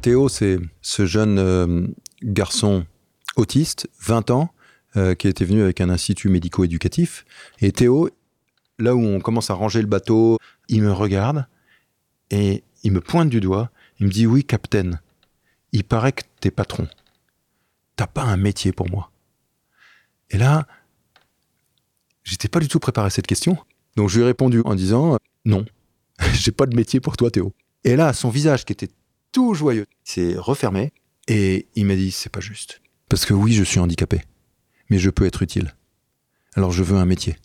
[0.00, 1.86] Théo, c'est ce jeune euh,
[2.22, 2.86] garçon
[3.36, 4.50] autiste, 20 ans,
[4.96, 7.26] euh, qui était venu avec un institut médico-éducatif.
[7.60, 8.08] Et Théo,
[8.78, 11.46] là où on commence à ranger le bateau, il me regarde
[12.30, 13.70] et il me pointe du doigt.
[13.98, 15.00] Il me dit Oui, capitaine,
[15.72, 16.88] il paraît que t'es patron.
[17.96, 19.10] T'as pas un métier pour moi.
[20.30, 20.66] Et là,
[22.24, 23.58] j'étais pas du tout préparé à cette question.
[23.96, 25.66] Donc je lui ai répondu en disant Non,
[26.32, 27.52] j'ai pas de métier pour toi, Théo.
[27.84, 28.88] Et là, son visage qui était
[29.32, 30.92] tout joyeux s'est refermé
[31.28, 32.80] et il m'a dit C'est pas juste.
[33.08, 34.22] Parce que oui, je suis handicapé,
[34.88, 35.74] mais je peux être utile.
[36.54, 37.36] Alors je veux un métier.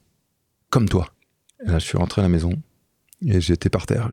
[0.70, 1.12] Comme toi.
[1.66, 2.52] Et là, je suis rentré à la maison
[3.26, 4.10] et j'étais par terre.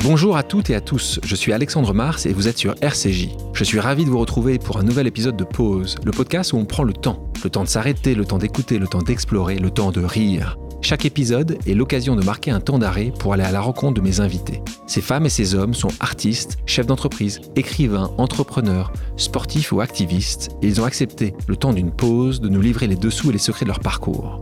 [0.00, 3.28] Bonjour à toutes et à tous, je suis Alexandre Mars et vous êtes sur RCJ.
[3.52, 6.56] Je suis ravi de vous retrouver pour un nouvel épisode de Pause, le podcast où
[6.56, 7.30] on prend le temps.
[7.44, 10.56] Le temps de s'arrêter, le temps d'écouter, le temps d'explorer, le temps de rire.
[10.80, 14.00] Chaque épisode est l'occasion de marquer un temps d'arrêt pour aller à la rencontre de
[14.00, 14.62] mes invités.
[14.86, 20.68] Ces femmes et ces hommes sont artistes, chefs d'entreprise, écrivains, entrepreneurs, sportifs ou activistes, et
[20.68, 23.64] ils ont accepté, le temps d'une pause, de nous livrer les dessous et les secrets
[23.64, 24.40] de leur parcours.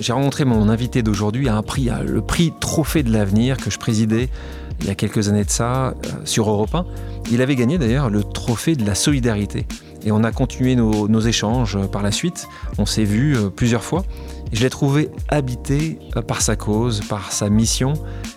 [0.00, 3.78] J'ai rencontré mon invité d'aujourd'hui à un prix, le prix Trophée de l'avenir que je
[3.78, 4.28] présidais
[4.80, 5.92] il y a quelques années de ça euh,
[6.24, 6.84] sur Europe 1.
[7.30, 9.66] Il avait gagné d'ailleurs le trophée de la solidarité.
[10.04, 12.48] Et on a continué nos, nos échanges par la suite.
[12.76, 14.04] On s'est vu euh, plusieurs fois.
[14.54, 17.94] Je l'ai trouvé habité euh, par sa cause, par sa mission.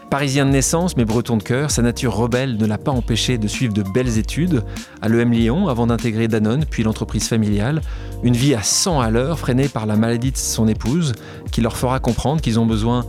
[0.10, 3.48] Parisien de naissance, mais breton de cœur, sa nature rebelle ne l'a pas empêché de
[3.48, 4.64] suivre de belles études
[5.04, 7.82] à l'EM Lyon avant d'intégrer Danone, puis l'entreprise familiale.
[8.24, 11.14] Une vie à 100 à l'heure, freinée par la maladie de son épouse,
[11.52, 13.06] qui leur fera comprendre qu'ils ont besoin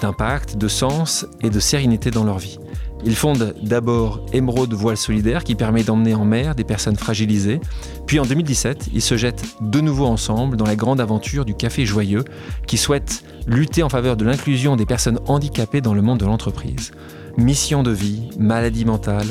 [0.00, 2.60] d'impact, de sens et de sérénité dans leur vie.
[3.06, 7.60] Il fonde d'abord Émeraude Voile Solidaire qui permet d'emmener en mer des personnes fragilisées.
[8.06, 11.84] Puis en 2017, ils se jettent de nouveau ensemble dans la grande aventure du Café
[11.84, 12.24] Joyeux
[12.66, 16.92] qui souhaite lutter en faveur de l'inclusion des personnes handicapées dans le monde de l'entreprise.
[17.36, 19.26] Mission de vie, maladie mentale,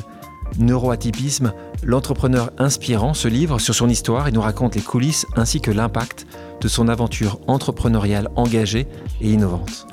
[0.60, 1.52] neuroatypisme,
[1.84, 6.28] l'entrepreneur inspirant se livre sur son histoire et nous raconte les coulisses ainsi que l'impact
[6.62, 8.86] de son aventure entrepreneuriale engagée
[9.20, 9.88] et innovante.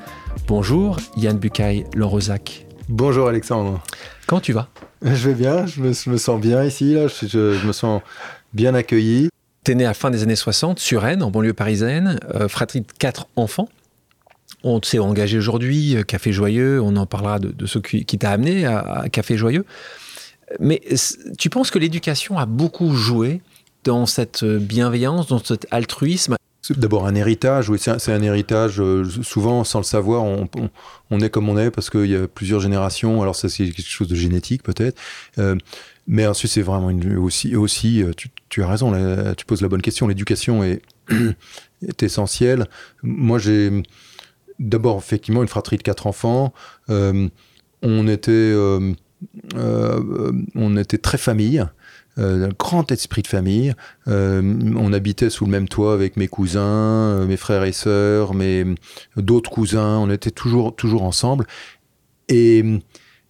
[0.47, 2.67] Bonjour Yann Bucaille Lanrosac.
[2.91, 3.81] Bonjour Alexandre.
[4.27, 4.67] Comment tu vas?
[5.01, 7.07] Je vais bien, je me, sens bien ici, là.
[7.07, 8.01] Je, me sens
[8.53, 9.29] bien accueilli.
[9.63, 12.49] Tu es né à la fin des années 60 sur Rennes, en banlieue parisienne, euh,
[12.49, 13.69] fratrie de quatre enfants.
[14.65, 18.65] On s'est engagé aujourd'hui, euh, Café Joyeux, on en parlera de, ce qui, t'a amené
[18.65, 19.65] à, Café Joyeux.
[20.59, 20.81] Mais
[21.37, 23.41] tu penses que l'éducation a beaucoup joué
[23.85, 26.35] dans cette bienveillance, dans cet altruisme?
[26.69, 31.49] D'abord un héritage, oui, c'est un, héritage, euh, souvent sans le savoir, on, est comme
[31.49, 34.61] on est parce qu'il y a plusieurs générations, alors ça c'est quelque chose de génétique
[34.61, 35.01] peut-être,
[35.39, 35.55] euh,
[36.05, 38.11] mais ensuite c'est vraiment aussi, euh,
[38.49, 38.93] tu, as raison,
[39.35, 40.83] tu poses la bonne question, l'éducation est,
[41.87, 42.67] est essentielle.
[43.01, 43.81] Moi j'ai
[44.59, 46.53] d'abord effectivement une fratrie de quatre enfants,
[46.89, 48.53] on, était,
[49.55, 51.65] on était très famille,
[52.17, 53.73] euh, un grand esprit de famille.
[54.09, 54.41] Euh,
[54.75, 58.65] on habitait sous le même toit avec mes cousins, euh, mes frères et sœurs, mes
[59.15, 59.97] d'autres cousins.
[59.97, 61.47] On était toujours toujours ensemble
[62.27, 62.81] et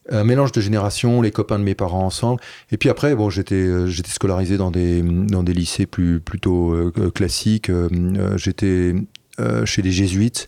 [0.09, 2.41] un mélange de générations, les copains de mes parents ensemble.
[2.71, 7.71] Et puis après, bon, j'étais j'étais scolarisé dans des dans des lycées plus plutôt classiques.
[8.35, 8.95] j'étais
[9.65, 10.47] chez les jésuites.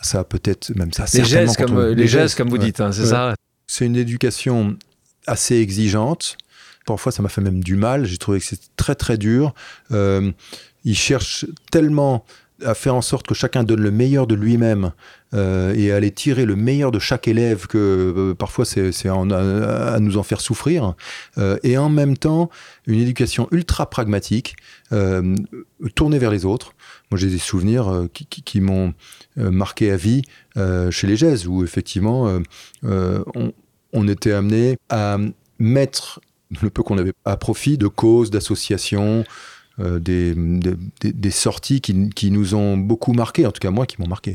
[0.00, 1.04] Ça peut-être même ça.
[1.12, 3.34] Les gestes comme les gestes comme vous dites, hein, c'est ça.
[3.66, 4.76] C'est une éducation
[5.26, 6.36] assez exigeante
[6.86, 8.04] Parfois, ça m'a fait même du mal.
[8.04, 9.54] J'ai trouvé que c'était très, très dur.
[9.92, 10.32] Euh,
[10.84, 12.24] il cherche tellement
[12.64, 14.92] à faire en sorte que chacun donne le meilleur de lui-même
[15.34, 17.78] euh, et à aller tirer le meilleur de chaque élève que
[18.16, 20.94] euh, parfois c'est à, nous en faire souffrir
[21.38, 22.50] euh, et en même temps
[22.86, 24.56] une éducation ultra pragmatique
[25.94, 26.74] tournée vers les autres
[27.10, 28.94] moi j'ai des souvenirs qui, m'ont
[29.36, 30.22] marqué à vie
[30.90, 32.40] chez les Gèses où effectivement
[32.82, 33.52] on,
[33.92, 35.18] on, était amené à
[35.58, 36.20] mettre
[36.62, 39.24] le peu qu'on avait à profit de causes, d'associations,
[39.80, 40.34] euh, des,
[41.02, 44.34] des, sorties qui, qui, nous ont beaucoup marqué, en tout cas moi qui m'ont marqué.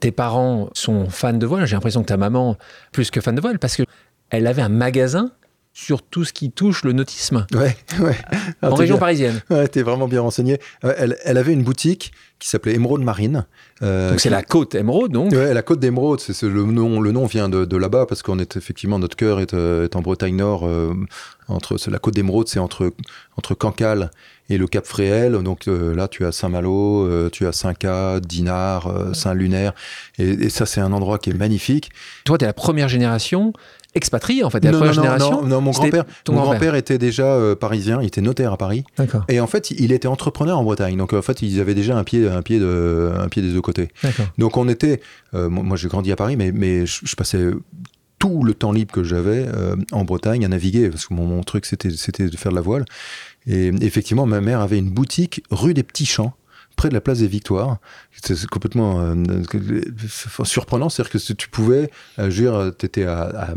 [0.00, 2.58] Tes parents sont fans de voile, j'ai l'impression que ta maman
[2.92, 5.30] plus que fan de voile, parce qu'elle avait un magasin
[5.76, 7.46] sur tout ce qui touche le nautisme.
[7.52, 8.16] Ouais, ouais.
[8.62, 9.42] En région parisienne.
[9.50, 10.58] Ouais, t'es vraiment bien renseigné.
[10.82, 13.44] Elle, elle, avait une boutique qui s'appelait Émeraude Marine.
[13.82, 16.20] Euh, donc c'est la côte Émeraude, donc Ouais, la côte d'Émeraude.
[16.20, 19.38] C'est, le, nom, le nom vient de, de là-bas parce qu'on est effectivement, notre cœur
[19.38, 20.66] est, euh, est en Bretagne Nord.
[20.66, 20.94] Euh,
[21.46, 22.94] entre, la côte d'Émeraude, c'est entre,
[23.36, 24.10] entre Cancale
[24.48, 25.32] et le Cap Fréhel.
[25.42, 29.74] Donc là, tu as Saint-Malo, tu as Saint-Cas, Dinard, Saint-Lunaire.
[30.18, 31.90] Et, et, ça, c'est un endroit qui est magnifique.
[32.24, 33.52] Toi, tu es la première génération
[33.96, 35.42] expatrié en fait, la première génération.
[35.42, 38.84] Non, mon grand-père, mon grand-père était déjà euh, parisien, il était notaire à Paris.
[39.28, 40.96] Et en fait, il était entrepreneur en Bretagne.
[40.96, 43.62] Donc en fait, ils avaient déjà un pied, un pied de, un pied des deux
[43.62, 43.88] côtés.
[44.38, 45.00] Donc on était,
[45.34, 47.50] euh, moi j'ai grandi à Paris, mais mais je, passais
[48.18, 49.46] tout le temps libre que j'avais
[49.92, 52.84] en Bretagne à naviguer, parce que mon, mon truc c'était de faire de la voile.
[53.46, 56.34] Et effectivement, ma mère avait une boutique rue des Petits Champs
[56.76, 57.78] près de la place des Victoires.
[58.22, 59.14] C'est complètement euh,
[60.44, 63.54] surprenant, c'est-à-dire que tu pouvais, euh, je veux dire, étais à,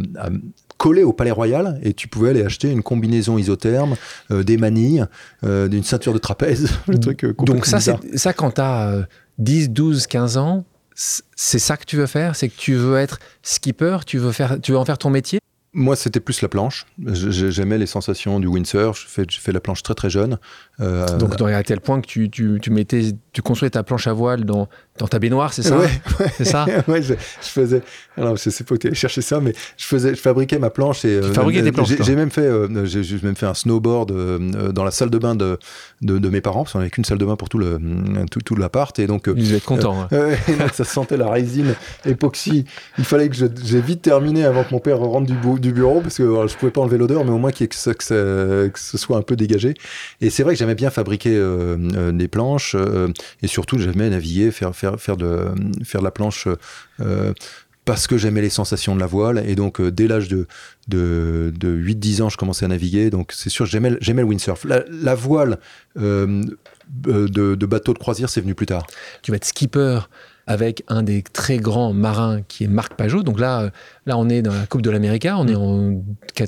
[0.77, 3.95] coller au Palais Royal et tu pouvais aller acheter une combinaison isotherme,
[4.31, 5.06] euh, des manilles,
[5.44, 9.06] d'une ceinture de trapèze, le truc Donc ça, ça quand tu as
[9.38, 12.36] 10, 12, 15 ans, c'est ça que tu veux faire?
[12.36, 15.39] C'est que tu veux être skipper, tu veux, faire, tu veux en faire ton métier?
[15.74, 16.86] Moi, c'était plus la planche.
[17.06, 19.07] J'aimais les sensations du windsurf.
[19.16, 20.39] J'ai fait, la planche très très jeune.
[20.80, 22.71] Euh, Donc, à tel point que tu, tu, tu,
[23.31, 24.68] tu construisais ta planche à voile dans,
[24.99, 25.89] dans ta baignoire, c'est ça ouais,
[26.37, 27.81] C'est ça Ouais, je, faisais.
[28.17, 31.05] Alors, je sais pas où tu chercher ça, mais je, faisais, je fabriquais ma planche.
[31.05, 34.71] Et, tu fabriquais des planches J'ai même, fait, euh, j'ai même fait un snowboard euh,
[34.71, 35.57] dans la salle de bain de,
[36.01, 37.79] de, de mes parents, parce qu'on n'avait qu'une salle de bain pour tout, le,
[38.29, 38.97] tout, tout l'appart.
[38.99, 40.07] Et donc, Ils être contents.
[40.11, 40.29] Hein.
[40.73, 41.75] ça sentait la résine
[42.05, 42.65] époxy.
[42.97, 46.17] Il fallait que j'ai vite terminé avant que mon père rentre du, du bureau, parce
[46.17, 49.21] que je pouvais pas enlever l'odeur, mais au moins que, que, que, ce soit un
[49.21, 49.73] peu dégagé.
[50.21, 53.07] Et c'est vrai que j'aimais bien fabriquer euh, euh, des planches euh,
[53.41, 55.50] et surtout j'aimais naviguer, faire, faire, faire, de,
[55.83, 56.47] faire de la planche
[57.86, 59.44] parce que j'aimais les sensations de la voile.
[59.47, 60.47] Et donc, dès l'âge de,
[60.88, 63.09] de, de 8-10 ans, je commençais à naviguer.
[63.09, 64.65] Donc, c'est sûr, j'aimais, j'aimais le windsurf.
[64.65, 65.59] La, voile
[65.95, 66.56] de,
[66.95, 68.86] de, bateau de croisière, c'est venu plus tard.
[69.24, 70.01] Tu vas être skipper
[70.50, 73.21] avec un des très grands marins qui est Marc Pajot.
[73.21, 73.69] Donc là,
[74.07, 76.01] là on est dans la Coupe de l'Amérique, on est en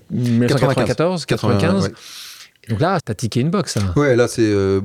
[0.10, 1.92] 1994, 95.
[2.70, 3.78] Donc là, t'as tiqué une box.
[3.78, 3.94] Hein.
[3.96, 4.82] Ouais, là, c'est euh,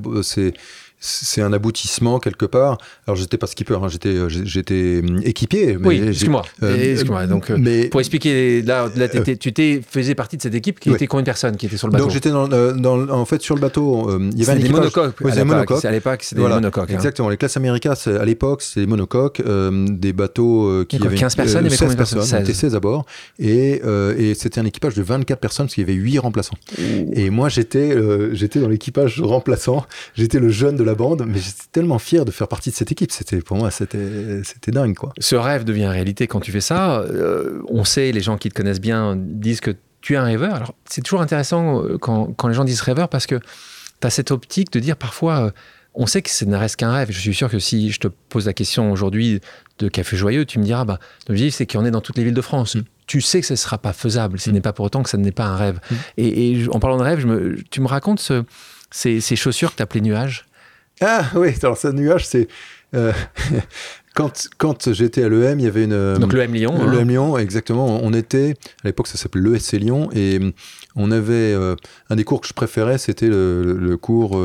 [0.99, 2.79] c'est un aboutissement quelque part.
[3.07, 5.77] Alors j'étais pas skipper, hein, j'étais euh, j'étais hum, équipier.
[5.79, 6.43] Mais oui, excuse-moi.
[6.63, 10.81] Euh, excuse Donc euh, mais, pour expliquer, là, là tu faisais partie de cette équipe
[10.81, 13.25] qui était combien de personnes qui étaient sur le bateau Donc j'étais dans, dans, en
[13.25, 14.19] fait sur le bateau.
[14.33, 15.85] il y avait des monocoques.
[15.85, 16.91] À l'époque, c'était des monocoques.
[16.91, 16.95] Hein.
[16.95, 17.29] Exactement.
[17.29, 21.97] Les classes américaines à l'époque c'est des monocoques, des bateaux qui avaient 15 personnes, 16
[21.97, 22.53] personnes, 16.
[22.57, 23.05] 16 à bord,
[23.39, 23.83] et,
[24.19, 26.57] et c'était un équipage de 24 personnes parce qu'il y avait 8 remplaçants.
[27.13, 27.97] Et moi j'étais
[28.33, 29.85] j'étais dans l'équipage remplaçant.
[30.15, 32.93] J'étais le jeune de la bande, mais j'étais tellement fier de faire partie de cette
[32.93, 33.13] équipe.
[33.13, 35.13] C'était pour moi, c'était c'était dingue quoi.
[35.19, 37.01] Ce rêve devient réalité quand tu fais ça.
[37.01, 40.55] Euh, on sait, les gens qui te connaissent bien disent que tu es un rêveur.
[40.55, 43.37] Alors c'est toujours intéressant euh, quand, quand, les gens disent rêveur parce que
[44.01, 45.47] tu as cette optique de dire parfois.
[45.47, 45.51] Euh,
[45.97, 47.11] on sait que ça ne reste qu'un rêve.
[47.11, 49.41] Je suis sûr que si je te pose la question aujourd'hui
[49.79, 52.19] de Café Joyeux, tu me diras, bah, l'objectif, c'est qu'il y en ait dans toutes
[52.19, 52.75] les villes de France.
[52.77, 52.83] Mm.
[53.07, 54.39] Tu sais que ce ne sera pas faisable.
[54.39, 54.53] Ce mm.
[54.53, 55.81] n'est pas pour autant que ça n'est pas un rêve.
[55.91, 55.95] Mm.
[56.19, 58.45] Et, en parlant de rêve, je me, tu me racontes ce,
[58.91, 60.47] ces, ces, chaussures que tu appelais nuages?
[61.01, 62.49] Ah oui, alors ce nuage, c'est.
[62.95, 63.13] Euh,
[64.15, 65.93] quand, quand j'étais à l'EM, il y avait une.
[65.93, 66.75] Euh, Donc l'EM Lyon.
[66.87, 67.05] L'EM hein.
[67.05, 68.01] Lyon, exactement.
[68.03, 70.41] On était, à l'époque, ça s'appelait l'ESC Lyon, et
[70.95, 71.53] on avait.
[71.53, 71.77] Euh,
[72.09, 74.41] un des cours que je préférais, c'était le, cours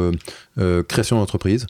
[0.88, 1.68] création d'entreprise,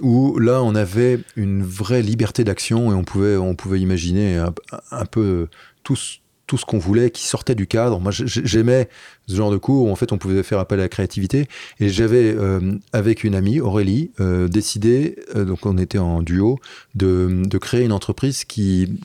[0.00, 4.54] où là, on avait une vraie liberté d'action et on pouvait, on pouvait imaginer un,
[4.90, 5.48] un peu
[5.82, 6.20] tous
[6.50, 8.00] tout ce qu'on voulait qui sortait du cadre.
[8.00, 8.88] Moi, j'aimais
[9.28, 11.46] ce genre de cours où en fait on pouvait faire appel à la créativité.
[11.78, 16.58] Et j'avais, euh, avec une amie, Aurélie, euh, décidé, euh, donc on était en duo,
[16.96, 18.98] de, de créer une entreprise qui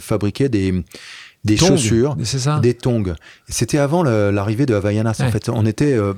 [0.00, 0.84] fabriquait des
[1.44, 2.16] des chaussures,
[2.60, 3.14] des tongs.
[3.48, 5.20] C'était avant l'arrivée de Havaianas.
[5.20, 5.92] En fait, on était.
[5.92, 6.12] Euh,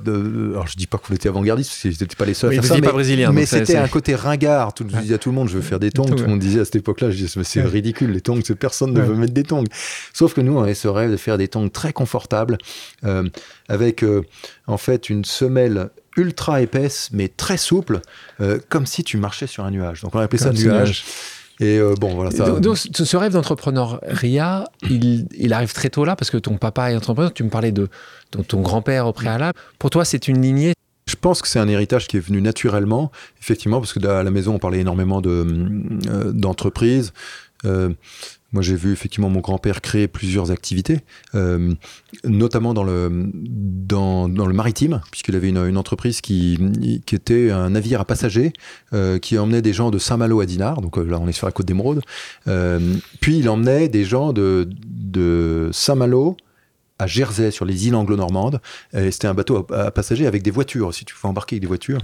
[0.51, 2.57] alors, je dis pas qu'on était avant-gardiste, c'était pas les seuls.
[2.57, 3.31] à mais, pas brésilien.
[3.31, 4.73] Mais c'était un côté ringard.
[4.73, 6.05] Tout, je disais à tout le monde, je veux faire des tongs.
[6.05, 9.01] Tout, le monde disait à cette époque-là, je disais, c'est ridicule, les tongs, personne ne
[9.01, 9.63] veut mettre des tongs.
[10.13, 12.57] Sauf que nous, on avait ce rêve de faire des tongs très confortables,
[13.03, 13.27] euh,
[13.67, 14.21] avec euh,
[14.67, 17.99] en fait une semelle ultra épaisse, mais très souple,
[18.69, 20.01] comme si tu marchais sur un nuage.
[20.01, 21.03] Donc, on appelait ça nuage.
[21.59, 22.31] Et euh, bon, voilà.
[22.31, 22.49] Ça...
[22.59, 26.95] Donc, ce rêve d'entrepreneuriat, il, il, arrive très tôt là, parce que ton papa est
[26.95, 27.33] entrepreneur.
[27.33, 27.87] Tu me parlais de,
[28.47, 29.57] ton grand-père au préalable.
[29.79, 30.73] Pour toi, c'est une lignée
[31.07, 34.31] je pense que c'est un héritage qui est venu naturellement, effectivement, parce que à la
[34.31, 37.13] maison, on parlait énormément euh, d'entreprises.
[37.63, 37.89] Euh,
[38.55, 40.99] moi, j'ai vu effectivement mon grand-père créer plusieurs activités,
[41.35, 41.73] euh,
[42.23, 43.09] notamment dans le,
[44.53, 46.57] maritime, puisqu'il avait une, entreprise qui,
[47.05, 48.53] qui était un navire à passagers
[48.93, 51.47] euh, qui emmenait des gens de Saint-Malo à Dinard, donc euh, là on est sur
[51.47, 52.01] la côte d'Émeraude.
[53.19, 56.37] puis il emmenait des gens de Saint-Malo
[56.99, 58.61] à Jersey, sur les îles anglo-normandes.
[58.93, 61.99] C'était un bateau à, passagers avec des voitures, si tu pouvais embarquer avec des voitures.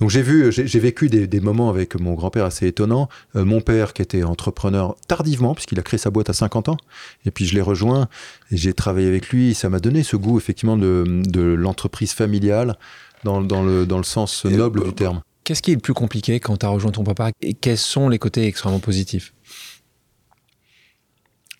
[0.00, 3.08] Donc j'ai vu, j'ai vécu des, moments avec mon grand-père assez étonnants.
[3.34, 6.76] Euh, mon père qui était entrepreneur tardivement, puisqu'il a créé sa boîte à 50 ans.
[7.24, 8.08] Et puis je l'ai rejoint
[8.50, 9.54] et j'ai travaillé avec lui.
[9.54, 12.78] Ça m'a donné ce goût effectivement de, l'entreprise familiale
[13.24, 15.22] dans, le, dans le sens noble du terme.
[15.44, 18.08] Qu'est-ce qui est le plus compliqué quand tu as rejoint ton papa et quels sont
[18.08, 19.32] les côtés extrêmement positifs?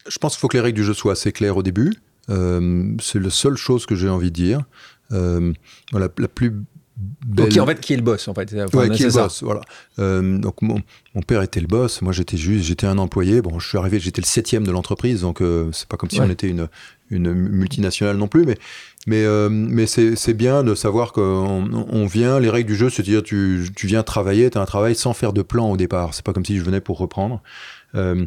[0.09, 1.92] Je pense qu'il faut que les règles du jeu soient assez claires au début.
[2.30, 4.62] Euh, c'est la seule chose que j'ai envie de dire.
[5.12, 5.52] Euh,
[5.92, 6.50] la plus
[7.26, 9.12] belle- Ok, en fait, qui est le boss en fait Enfin, Ouais, qui est le
[9.12, 9.61] boss, voilà.
[9.99, 10.80] Euh, donc mon,
[11.14, 13.42] mon père était le boss, moi j'étais juste, j'étais un employé.
[13.42, 16.18] Bon, je suis arrivé, j'étais le septième de l'entreprise, donc euh, c'est pas comme si
[16.21, 16.26] Ouais.
[16.26, 16.68] on était une,
[17.11, 18.56] une multinationale non plus, mais
[19.06, 22.40] mais euh, mais c'est c'est bien de savoir qu'on on vient.
[22.40, 25.33] Les règles du jeu, c'est-à-dire tu tu viens travailler, tu as un travail sans faire
[25.33, 26.14] de plan au départ.
[26.14, 27.40] C'est pas comme si je venais pour reprendre.
[27.95, 28.25] Euh,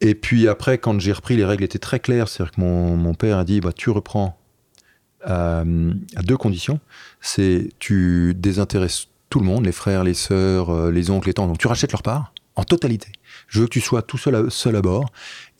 [0.00, 2.28] et puis après, quand j'ai repris, les règles étaient très claires.
[2.28, 4.38] C'est-à-dire que mon, père a dit, bah, tu reprends
[5.24, 5.60] à,
[6.16, 6.80] à deux conditions.
[7.20, 11.48] C'est tu désintéresses tout le monde, les frères, les sœurs, euh, les oncles, les tantes.
[11.48, 13.08] Donc tu rachètes leur part en totalité.
[13.48, 15.10] Je veux que tu sois tout seul à, seul à bord.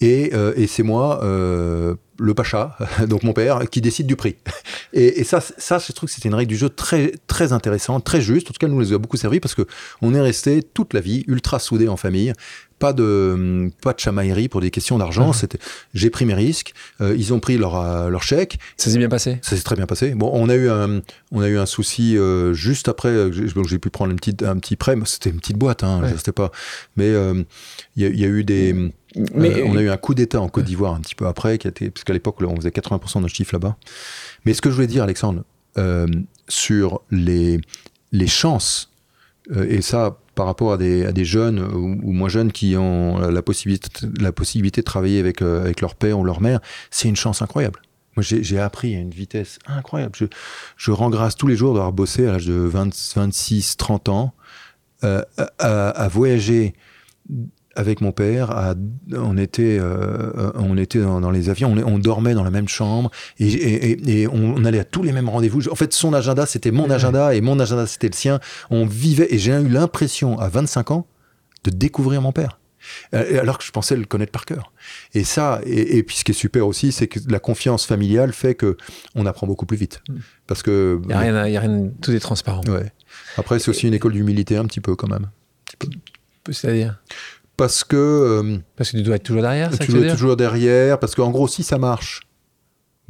[0.00, 2.76] Et, euh, et c'est moi, euh, le pacha,
[3.08, 4.36] donc mon père, qui décide du prix.
[4.92, 8.20] Et, ça, ça, je trouve que c'était une règle du jeu très, très intéressante, très
[8.20, 8.48] juste.
[8.48, 9.62] En tout cas, nous les a beaucoup servi parce que
[10.02, 12.32] on est resté toute la vie ultra soudés en famille.
[12.80, 15.28] Pas de, pas de chamaillerie pour des questions d'argent.
[15.28, 15.32] Mhm.
[15.34, 15.58] C'était,
[15.94, 16.72] j'ai pris mes risques.
[17.00, 18.58] euh, ils ont pris leur, euh, leur chèque.
[18.78, 19.38] Ça s'est bien passé?
[19.42, 20.14] Ça s'est très bien passé.
[20.14, 23.30] Bon, on a eu un, on a eu un souci euh, juste après.
[23.32, 24.96] j'ai- pu prendre une petite, un petit prêt.
[25.04, 26.00] C'était une petite boîte, hein.
[26.02, 26.14] Ouais.
[26.16, 26.50] C'était pas.
[26.96, 27.42] Mais euh,
[27.96, 28.90] il y, a- il y a eu des.
[29.34, 31.66] Mais on a eu un coup d'État en Côte d'Ivoire un petit peu après, qui
[31.66, 33.76] a été, parce qu'à l'époque, on faisait 80% de notre chiffre là-bas.
[34.46, 35.44] Mais ce que je voulais dire, Alexandre,
[36.48, 37.60] sur les,
[38.12, 38.90] les chances,
[39.54, 44.32] et ça par rapport à des, jeunes ou, moins jeunes qui ont la possibilité, la
[44.32, 47.82] possibilité de travailler avec, euh, avec leur père ou leur mère, c'est une chance incroyable.
[48.16, 50.14] Moi, j'ai appris à une vitesse incroyable.
[50.16, 50.24] Je,
[50.78, 54.32] je rends grâce tous les jours d'avoir bossé à l'âge de 20, 26, 30 ans,
[55.04, 55.20] euh,
[55.58, 56.72] à voyager
[57.76, 58.74] avec mon père, à-
[59.12, 62.68] on était, euh, on était dans, dans les avions, on, on dormait dans la même
[62.68, 65.68] chambre et, et- et- et on, allait à tous les mêmes rendez-vous.
[65.68, 68.40] En fait, son agenda, c'était mon agenda et mon agenda, c'était le sien.
[68.70, 71.06] On vivait et j'ai eu l'impression, à 25 ans,
[71.64, 72.58] de découvrir mon père.
[73.14, 74.72] Euh, Alors que je pensais le connaître par cœur.
[75.12, 78.32] Et ça, et, et puis ce qui est super aussi, c'est que la confiance familiale
[78.32, 78.78] fait que
[79.14, 80.00] on apprend beaucoup plus vite.
[80.08, 80.14] Mm.
[80.46, 80.98] Parce que.
[81.04, 82.62] il y a rien, à- il y a rien, tout est transparent.
[82.68, 82.90] Ouais.
[83.36, 85.26] Après, c'est aussi une école d'humilité, un petit peu quand même.
[86.50, 87.00] C'est-à-dire?
[87.60, 87.96] Parce que.
[87.96, 90.98] euh, Parce que tu dois être toujours derrière, ça que tu dois être toujours derrière,
[90.98, 92.20] parce qu'en gros, si ça marche,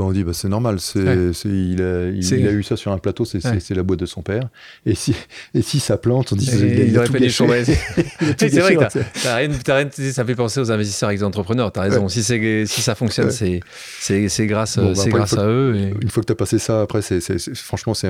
[0.01, 1.31] ben on dit bah, c'est normal, c'est, Ouais.
[1.35, 3.59] c'est- il, a, il, a eu ça sur un plateau, c'est, Ouais.
[3.71, 4.49] la boîte de son père.
[4.87, 5.15] Et si,
[5.55, 8.77] et si ça plante, on dit il, a- il aurait a tout Oui, c'est vrai
[8.77, 11.71] que t'as- T'as rien, t'as rien, ça fait penser aux investisseurs et aux entrepreneurs.
[11.73, 12.09] T'as raison.
[12.09, 13.31] Si, c'est, si ça fonctionne, Ouais.
[13.33, 13.61] c'est,
[14.01, 15.75] c'est, c'est grâce, Bon, bah, grâce à eux.
[15.77, 17.21] et- Une fois que tu as passé ça, après, c'est,
[17.55, 18.09] franchement, c'est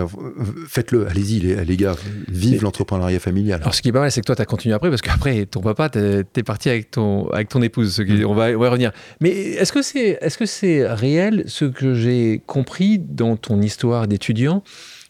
[0.68, 1.96] faites-le, allez-y, les, les gars,
[2.28, 3.60] vive l'entrepreneuriat familial.
[3.62, 5.46] Alors, ce qui est pas mal, c'est que toi, tu as continué après, parce qu'après,
[5.46, 7.94] ton papa, t'es, t'es parti avec ton, avec ton épouse.
[7.94, 8.26] Ce qui- Mm.
[8.26, 8.92] on, va, on va y revenir.
[9.20, 14.08] Mais est-ce que, c'est, est-ce que c'est réel ce que j'ai compris dans ton histoire
[14.08, 14.62] d'étudiant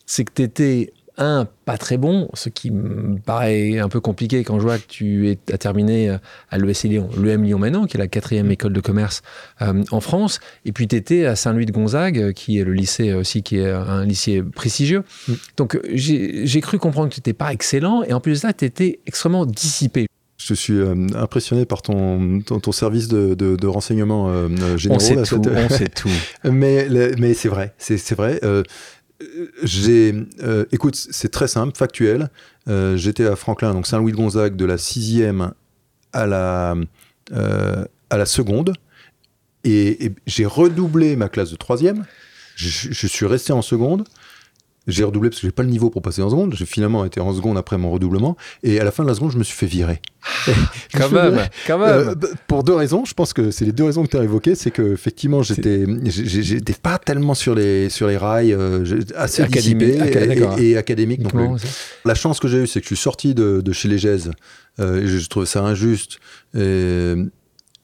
[0.07, 4.43] C'est que tu étais, un, pas très bon, ce qui me paraît un peu compliqué
[4.43, 6.17] quand je vois que tu es, as terminé
[6.51, 8.53] à l'ESC Lyon, l'EM Lyon maintenant, qui est la quatrième Mm.
[8.53, 9.23] école de commerce
[9.63, 10.41] euh, en France.
[10.65, 13.59] Et puis, tu étais à Saint-Louis de Gonzague, euh, qui est le lycée aussi, qui
[13.59, 15.05] est un lycée prestigieux.
[15.29, 15.33] Mm.
[15.57, 18.03] Donc, euh, j'ai, j'ai cru comprendre que tu n'étais pas excellent.
[18.03, 20.07] Et en plus de ça, tu étais extrêmement dissipé.
[20.43, 24.79] Je suis euh, impressionné par ton, ton, ton service de, de, de renseignement euh, euh,
[24.79, 24.99] généraux.
[25.03, 26.09] on sait là, tout, on sait tout.
[26.51, 28.41] Mais, mais c'est vrai, c'est vrai.
[28.43, 28.63] Euh,
[29.63, 30.15] j'ai,
[30.73, 32.31] écoute, c'est très simple, factuel.
[32.95, 35.53] J'étais à Franklin, donc Saint-Louis de Gonzague, de la sixième
[36.15, 36.75] à la
[37.33, 38.73] à la seconde,
[39.63, 42.07] et, et j'ai redoublé ma classe de troisième.
[42.57, 44.05] Je, je suis resté en seconde.
[44.87, 46.55] J'ai redoublé parce que j'ai pas le niveau pour passer en seconde.
[46.55, 48.37] J'ai finalement été en seconde après mon redoublement.
[48.63, 50.01] Et à la fin de la seconde, je me suis fait virer.
[50.49, 51.49] Me Quand même, virer.
[51.67, 51.89] quand même.
[52.09, 54.25] Euh, bah, pour deux raisons, je pense que c'est les deux raisons que tu as
[54.25, 58.85] évoquées, c'est que effectivement j'étais j'étais pas tellement sur les sur les rails, euh,
[59.17, 60.59] assez Académique, d'accord.
[60.59, 61.39] et, et académique non plus.
[61.39, 61.69] Comment ça
[62.05, 64.31] La chance que j'ai eue, c'est que je suis sorti de, de chez les Gèzes.
[64.79, 66.19] Euh, je trouve ça injuste.
[66.57, 67.15] Et,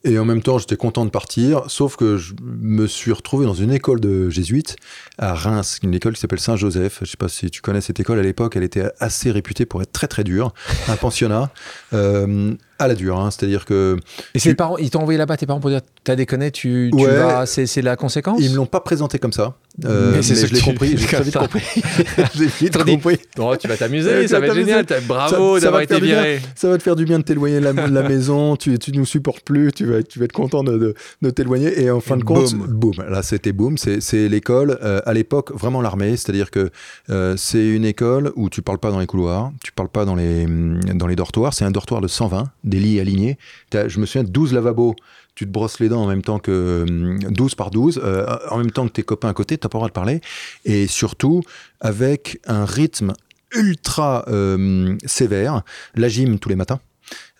[0.06, 3.54] et en même temps, j'étais content de partir, sauf que je me suis retrouvé dans
[3.54, 4.76] une école de jésuites
[5.18, 6.98] à Reims, une école qui s'appelle Saint-Joseph.
[7.02, 9.82] Je sais pas si tu connais cette école à l'époque, elle était assez réputée pour
[9.82, 10.54] être très très dure.
[10.86, 11.50] Un pensionnat
[11.92, 13.30] euh, à la dure, hein.
[13.30, 13.96] c'est-à-dire que
[14.34, 17.04] Et les parents, ils t'ont envoyé là-bas, tes parents, pour dire T'as déconné, tu, tu
[17.04, 17.16] Ouais.
[17.16, 17.46] vas.
[17.46, 18.38] C'est, la conséquence?
[18.40, 19.54] Ils me l'ont pas présenté comme ça.
[19.84, 21.62] Euh, Mais c'est ce je l'ai que tu- compris, j'ai très vite compris.
[22.34, 23.18] j'ai vite compris.
[23.36, 24.86] Non, tu vas t'amuser, ça tu va être génial.
[25.06, 26.22] Bravo d'avoir été faire du bien.
[26.22, 26.40] viré.
[26.54, 28.92] Ça va te faire du bien de t'éloigner de la, de la maison, tu, tu
[28.92, 31.82] nous supportes plus, tu vas, tu vas être content de, de, de t'éloigner.
[31.82, 32.92] Et en fin Et de compte, boum.
[33.08, 33.76] Là, c'était boum.
[33.76, 36.16] C'est, l'école, euh, à l'époque, vraiment l'armée.
[36.16, 36.70] C'est-à-dire que
[37.10, 40.14] euh, c'est une école où tu parles pas dans les couloirs, tu parles pas dans
[40.14, 40.46] les,
[40.94, 41.52] dans les dortoirs.
[41.52, 43.38] C'est un dortoir de 120, des lits alignés.
[43.72, 44.94] Je me souviens, 12 lavabos.
[45.34, 48.58] Tu te brosses les dents en même temps que hum, 12 par 12, euh, en
[48.58, 50.20] même temps que tes copains à côté, t'as pas le droit de parler.
[50.64, 51.42] Et surtout,
[51.80, 53.12] avec un rythme
[53.54, 55.62] ultra euh, sévère,
[55.94, 56.80] la gym tous les matins.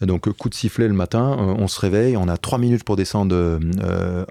[0.03, 2.97] Donc coup de sifflet le matin, euh, on se réveille, on a trois minutes pour
[2.97, 4.25] descendre, euh,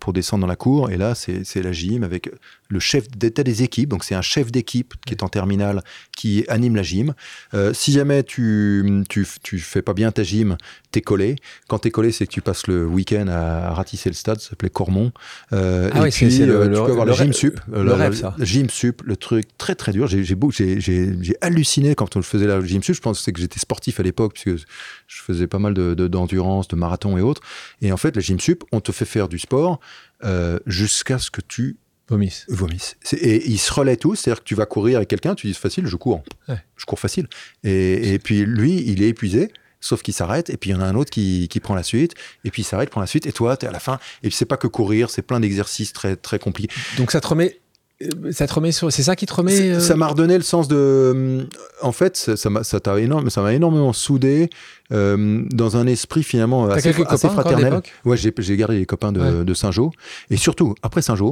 [0.00, 2.28] pour descendre dans la cour, et là c'est la gym avec
[2.72, 3.90] le chef d'état des équipes.
[3.90, 5.84] Donc c'est un chef d'équipe qui est en terminale
[6.16, 7.14] qui anime la gym.
[7.54, 10.56] Euh, si jamais tu, tu, tu fais pas bien ta gym,
[10.90, 11.36] t'es collé.
[11.68, 14.70] Quand t'es collé, c'est que tu passes le week-end à, ratisser le stade, ça s'appelait
[14.70, 15.12] Cormont.
[15.52, 18.34] Euh, ah et puis tu peux avoir le, gym sup, le, rêve, ça.
[18.40, 20.08] gym sup, le truc très très dur.
[20.08, 22.94] J'ai halluciné quand on faisait la gym sup.
[22.94, 24.64] Je pense que j'étais sportif à l'époque puisque
[25.12, 27.42] je faisais pas mal de d'endurance, de, marathon et autres.
[27.80, 29.80] Et en fait, la gym sup, on te fait faire du sport
[30.24, 31.78] euh, jusqu'à ce que tu.
[32.48, 32.96] Vomissent.
[33.12, 35.86] Et ils se relaient tous, c'est-à-dire que tu vas courir avec quelqu'un, tu dis facile,
[35.86, 36.22] je cours.
[36.76, 37.26] Je cours facile.
[37.62, 39.50] Et, et, puis lui, il est épuisé,
[39.80, 41.82] sauf qu'il s'arrête, et puis il y en a un autre qui, qui prend la
[41.82, 42.14] suite,
[42.44, 43.98] et puis il s'arrête, prend la suite, et toi, tu es à la fin.
[44.22, 46.74] Et puis c'est pas que courir, c'est plein d'exercices très, très compliqués.
[46.98, 47.61] Donc ça te remet
[48.30, 48.92] ça te remet sur...
[48.92, 49.72] C'est ça qui te remet.
[49.72, 50.76] Euh ça m'a redonné le sens de.
[50.76, 51.44] Euh,
[51.80, 54.50] en fait, ça m'a ça énorme, ça m'a énormément soudé
[54.92, 57.80] euh, dans un esprit finalement assez, assez fraternel.
[58.04, 59.90] Ouais, j'ai gardé les copains de, de Saint-Jean
[60.30, 61.30] et surtout après Saint-Jean,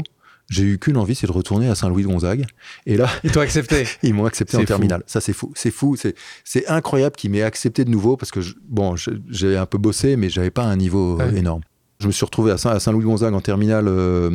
[0.48, 2.44] j'ai eu qu'une envie, c'est de retourner à Saint-Louis-de-Gonzague.
[2.84, 3.86] Et là, ils t'ont accepté.
[4.02, 5.02] ils m'ont accepté en terminale.
[5.06, 5.96] Ça, c'est fou, c'est fou,
[6.44, 8.96] c'est incroyable qu'ils m'aient accepté de nouveau parce que bon,
[9.28, 11.62] j'ai un peu bossé, mais j'avais pas un niveau énorme.
[12.00, 13.88] Je me suis retrouvé à Saint-Louis-de-Gonzague en terminale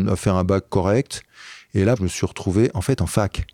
[0.09, 1.23] à faire un bac correct.
[1.75, 3.45] Et là, je me suis retrouvé en fait en fac.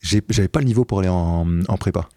[0.00, 2.08] J'avais pas le niveau pour aller en, prépa.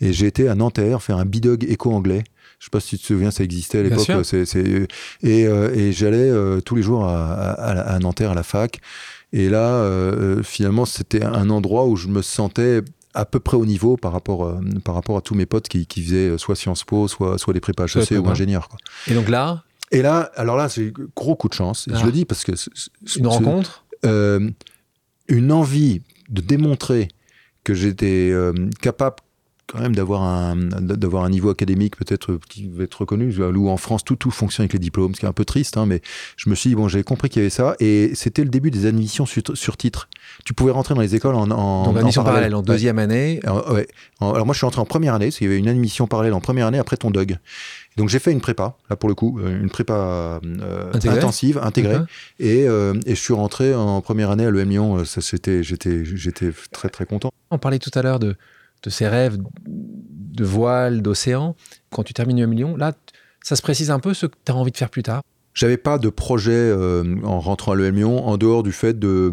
[0.00, 2.24] Et j'ai été à Nanterre faire un bidog éco-anglais.
[2.58, 4.08] Je sais pas si tu te souviens, ça existait à l'époque.
[5.22, 8.80] Et, euh, et j'allais euh, tous les jours à, à, Nanterre à la fac.
[9.32, 12.82] Et là, euh, finalement, c'était un endroit où je me sentais
[13.14, 16.02] à peu près au niveau par rapport, par rapport à tous mes potes qui, qui
[16.02, 18.68] faisaient soit Sciences Po, soit, soit des prépas HEC ou ingénieurs.
[18.68, 18.78] Quoi.
[19.06, 19.62] Et donc là
[19.92, 21.86] Et là, alors là, c'est gros coup de chance.
[21.88, 22.04] Je ah.
[22.04, 22.52] le dis parce que.
[23.16, 23.84] Une rencontre?
[25.28, 27.08] Une envie de démontrer
[27.64, 29.16] que j'étais euh, capable
[29.66, 33.76] quand même d'avoir un d'avoir un niveau académique peut-être qui va être reconnu où en
[33.76, 36.00] France tout tout fonctionne avec les diplômes ce qui est un peu triste hein, mais
[36.38, 38.70] je me suis dit bon j'avais compris qu'il y avait ça et c'était le début
[38.70, 40.08] des admissions sur, sur titre
[40.46, 42.54] tu pouvais rentrer dans les écoles en, en Donc, admission parallèle.
[42.54, 43.86] en deuxième année alors, ouais.
[44.22, 46.32] alors moi je suis rentré en première année parce qu'il y avait une admission parallèle
[46.32, 47.36] en première année après ton DUG
[47.98, 51.98] donc j'ai fait une prépa, là pour le coup, euh, une prépa euh, intensive, intégrée,
[52.38, 55.04] et, euh, et, je suis rentré en première année à l'EM Lyon.
[55.04, 57.30] J'étais très très content.
[57.50, 58.36] On parlait tout à l'heure de,
[58.84, 61.56] de ces rêves de voile, d'océan.
[61.90, 62.92] Quand tu termines l'EM Lyon, là,
[63.42, 65.22] ça se précise un peu ce que tu as envie de faire plus tard?
[65.52, 66.72] J'avais pas de projet
[67.24, 69.32] en rentrant à l'EM Lyon en dehors du fait de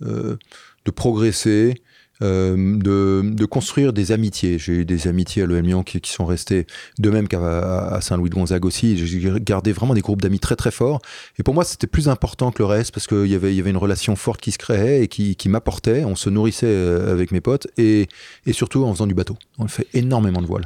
[0.00, 1.82] de progresser,
[2.22, 4.58] euh, de, construire des amitiés.
[4.58, 6.66] J'ai eu des amitiés à l'OM Lyon qui, sont restées,
[6.98, 8.96] de même qu'à Saint-Louis de Gonzague aussi.
[8.96, 11.00] J'ai gardé vraiment des groupes d'amis très très forts.
[11.38, 13.70] Et pour moi, c'était plus important que le reste parce qu'il y avait, y avait
[13.70, 16.04] une relation forte qui se créait et qui, m'apportait.
[16.04, 18.08] On se nourrissait euh, avec mes potes et,
[18.46, 19.36] et surtout en faisant du bateau.
[19.58, 20.64] On fait énormément de voile.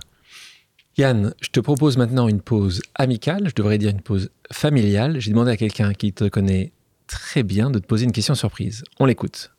[0.96, 5.20] Yann, je te propose maintenant une pause amicale, je devrais dire une pause familiale.
[5.20, 6.72] J'ai demandé à quelqu'un qui te connaît
[7.06, 8.82] très bien de te poser une question surprise.
[8.98, 9.52] On l'écoute.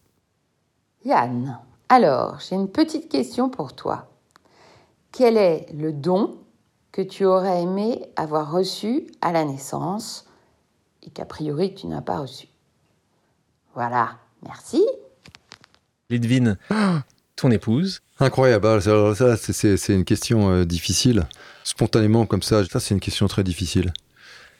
[1.05, 1.57] Yann,
[1.89, 4.11] alors, j'ai une petite question pour toi.
[5.11, 6.37] Quel est le don
[6.91, 10.25] que tu aurais aimé avoir reçu à la naissance
[11.01, 12.47] et qu'a priori tu n'as pas reçu?
[13.73, 14.85] Voilà, merci.
[16.11, 16.57] Lidvine,
[17.35, 18.01] ton épouse.
[18.19, 18.81] Incroyable, ah,
[19.15, 21.25] ça, c'est une question euh, difficile.
[21.63, 23.93] Spontanément comme ça, ça c'est une question très difficile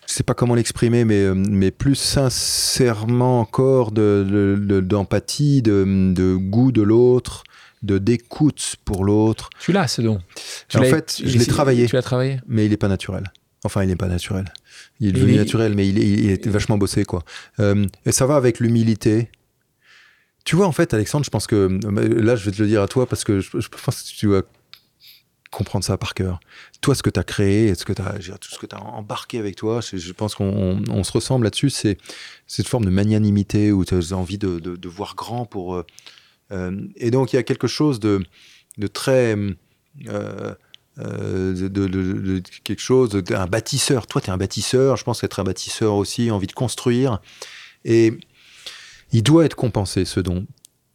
[0.10, 6.36] je sais pas comment l'exprimer, mais, euh, mais plus sincèrement encore d'empathie, de, de, de,
[6.36, 7.44] goût de l'autre,
[7.84, 9.52] de d'écoute pour l'autre.
[9.60, 10.20] Tu l'as ce don.
[10.76, 11.86] en fait, je l'ai travaillé.
[11.86, 12.40] Tu l'as travaillé?
[12.48, 13.32] Mais il n'est pas naturel.
[13.64, 14.46] Enfin, il n'est pas naturel.
[15.00, 17.24] Il est devenu naturel, mais il, il, est vachement bossé, quoi.
[17.60, 19.30] Euh, et ça va avec l'humilité.
[20.44, 22.82] Tu vois, en fait, Alexandre, je pense que euh, là, je vais te le dire
[22.82, 24.42] à toi parce que je, je pense que tu vois
[25.52, 26.40] comprendre ça par cœur.
[26.82, 29.40] Toi, ce que tu as créé, ce que as, tout ce que tu as embarqué
[29.40, 31.98] avec toi, je pense qu'on se ressemble là-dessus, c'est
[32.48, 35.76] cette forme de magnanimité où tu as envie de, voir grand pour.
[35.76, 35.86] Euh,
[36.52, 38.22] euh, et donc, il y a quelque chose de,
[38.94, 39.36] très.
[40.08, 40.54] Euh,
[40.98, 44.06] de, quelque chose, un bâtisseur.
[44.06, 47.20] Toi, tu es un bâtisseur, je pense être un bâtisseur aussi, envie de construire.
[47.86, 48.14] Et
[49.12, 50.46] il doit être compensé, ce don,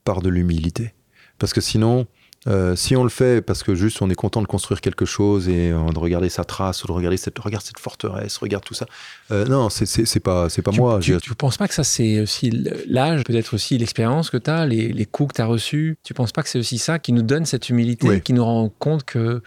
[0.05, 0.95] par de l'humilité.
[1.39, 2.07] Parce que sinon,
[2.47, 5.49] euh, si on le fait parce que juste on est content de construire quelque chose
[5.49, 8.75] et euh, de regarder sa trace ou de regarder cette, regarde cette forteresse, regarde tout
[8.75, 8.87] ça.
[9.31, 10.99] Euh, non, c'est pas, c'est pas moi.
[11.01, 12.51] Tu, tu penses pas que ça c'est aussi
[12.87, 15.97] l'âge, peut-être aussi l'expérience que tu as, les, les, coups que tu as reçus?
[16.03, 18.69] Tu penses pas que c'est aussi ça qui nous donne cette humilité, qui nous rend
[18.79, 19.43] compte que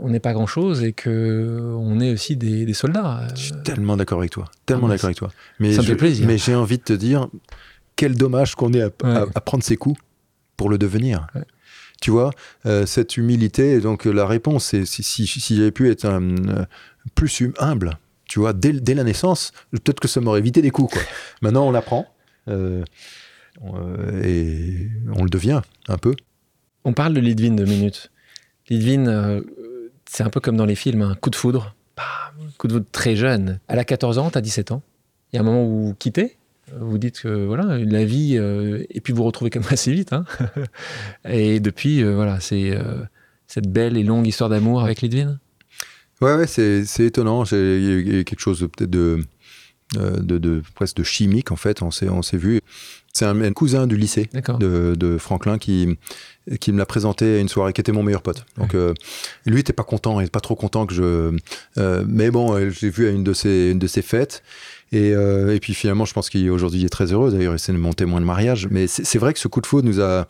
[0.00, 3.28] on n'est pas grand chose et que on est aussi des, soldats.
[3.34, 5.30] Je suis tellement d'accord avec toi, tellement ah, d'accord avec toi.
[5.58, 6.26] Mais ça me fait plaisir.
[6.26, 7.28] Mais j'ai envie de te dire,
[7.96, 10.00] quel dommage qu'on ait à, prendre ces coups
[10.56, 11.26] pour le devenir.
[12.00, 12.30] Tu vois,
[12.66, 13.80] euh, cette humilité.
[13.80, 16.64] Donc la réponse, c'est si, si, si j'avais pu être un, euh,
[17.14, 20.70] plus hum- humble, tu vois, dès, dès la naissance, peut-être que ça m'aurait évité des
[20.70, 20.92] coups.
[20.92, 21.02] Quoi.
[21.42, 22.06] Maintenant, on apprend.
[22.48, 22.84] Euh,
[23.64, 26.14] euh, et on le devient un peu.
[26.84, 28.10] On parle de Lidvin deux minutes.
[28.70, 29.42] Lidvin, euh,
[30.08, 31.74] c'est un peu comme dans les films, un coup de foudre.
[31.96, 33.58] Bam, coup de foudre très jeune.
[33.66, 34.82] Elle a 14 ans, t'as 17 ans.
[35.32, 36.37] Il y a un moment où vous quittez.
[36.80, 39.92] Vous dites que voilà, la vie, euh, et puis vous vous retrouvez quand même assez
[39.92, 40.12] vite.
[40.12, 40.24] hein.
[41.28, 43.02] et depuis, euh, voilà, c'est euh,
[43.46, 45.38] cette belle et longue histoire d'amour avec Lidvin.
[46.20, 47.44] Ouais, ouais, c'est c'est étonnant.
[47.44, 49.24] J'ai- Il y a quelque chose peut-être de,
[49.94, 51.80] de, de- presque de chimique en fait.
[51.82, 52.60] On s'est on s'est vu.
[53.14, 54.28] C'est un, un cousin du lycée
[54.58, 55.96] de, de Franklin qui
[56.60, 58.44] qui me l'a présenté à une soirée qui était mon meilleur pote.
[58.58, 58.94] Donc euh,
[59.46, 61.36] lui était pas content, il était pas trop content que je.
[61.78, 64.42] euh, mais bon, l'ai vu à une de ses une de ses fêtes.
[64.92, 67.30] Et, euh, et puis finalement, je pense qu'aujourd'hui, il est très heureux.
[67.30, 68.68] D'ailleurs, c'est mon témoin de mariage.
[68.70, 70.26] Mais c'est vrai que ce coup de foudre nous a,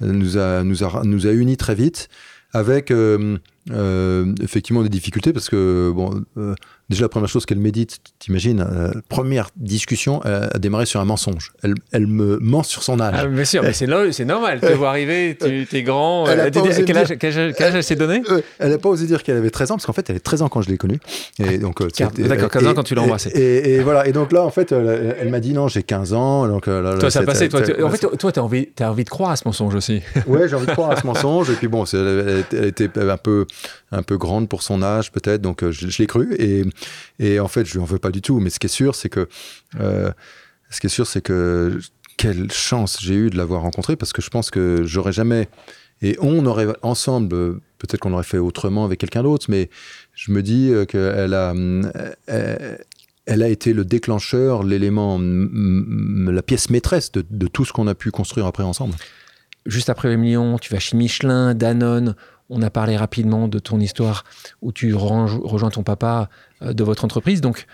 [0.00, 2.08] nous a, nous a, nous a unis très vite
[2.52, 3.36] avec euh,
[3.72, 6.54] euh, effectivement des difficultés parce que bon euh,
[6.88, 11.04] déjà la première chose qu'elle médite t'imagines euh, première discussion elle a démarré sur un
[11.04, 14.24] mensonge elle, elle me ment sur son âge Ah, bien sûr, mais c'est no- c'est
[14.24, 14.60] normal.
[14.62, 16.26] Tu vois arriver, tu es grand.
[16.28, 16.50] Elle a euh,
[16.86, 19.22] quel âge, quel âge- quel âge elle s'est donné Euh, elle n'a pas osé dire
[19.22, 20.98] qu'elle avait 13 ans parce qu'en fait elle avait 13 ans quand je l'ai connue
[21.38, 23.30] et donc euh, Quinze- c'était- d'accord, 15 ans et- quand tu l'as et- embrassée.
[23.34, 26.12] et, et voilà et donc là en fait elle, elle m'a dit non j'ai 15
[26.14, 27.48] ans donc euh, là, Toi, ça a passé.
[27.48, 30.00] Toi, tu- en fait, toi, t'as envie, as envie de croire à ce mensonge aussi.
[30.26, 31.50] Ouais, j'ai envie de croire à ce mensonge.
[31.50, 33.46] Et puis bon, elle était un peu,
[33.92, 35.42] un peu grande pour son âge, peut-être.
[35.42, 36.34] Donc euh, je, l'ai cru.
[36.38, 36.64] Et,
[37.18, 38.40] et en fait, je lui en veux pas du tout.
[38.40, 39.28] Mais ce qui est sûr, c'est que,
[39.80, 40.10] euh,
[40.70, 41.78] ce qui est sûr, c'est que
[42.16, 45.48] quelle chance j'ai eu de l'avoir rencontrée parce que je pense que j'aurais jamais.
[46.02, 49.68] Et on aurait ensemble, peut-être qu'on aurait fait autrement avec quelqu'un d'autre, mais
[50.14, 51.54] je me dis euh, qu'elle a,
[53.26, 58.10] elle, a été le déclencheur, l'élément, la pièce maîtresse de, tout ce qu'on a pu
[58.10, 58.94] construire après ensemble.
[59.66, 62.14] Juste après le million, tu vas chez Michelin, Danone.
[62.50, 64.24] On a parlé rapidement de ton histoire
[64.62, 66.30] où tu range- rejoins ton papa
[66.62, 67.40] euh, de votre entreprise.
[67.40, 67.66] Donc,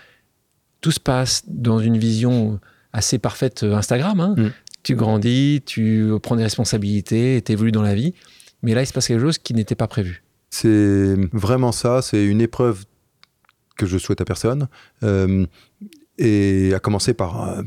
[0.81, 2.59] tout se passe dans une vision
[2.93, 4.19] assez parfaite euh, Instagram.
[4.19, 4.35] hein.
[4.37, 4.51] Mm.
[4.83, 8.13] Tu grandis, tu prends des responsabilités, tu évolues dans la vie.
[8.61, 10.23] Mais là, il se passe quelque chose qui n'était pas prévu.
[10.51, 12.85] C'est vraiment ça, c'est une épreuve
[13.77, 14.67] que je souhaite à personne.
[15.03, 15.45] Euh,
[16.17, 17.61] et à commencer par,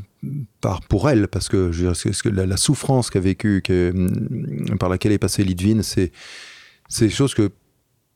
[0.59, 4.89] par pour elle, parce que, je veux dire, la, la souffrance qu'a vécue, hum, par
[4.89, 6.11] laquelle est passée Lidvine, c'est
[6.89, 7.51] c'est des choses que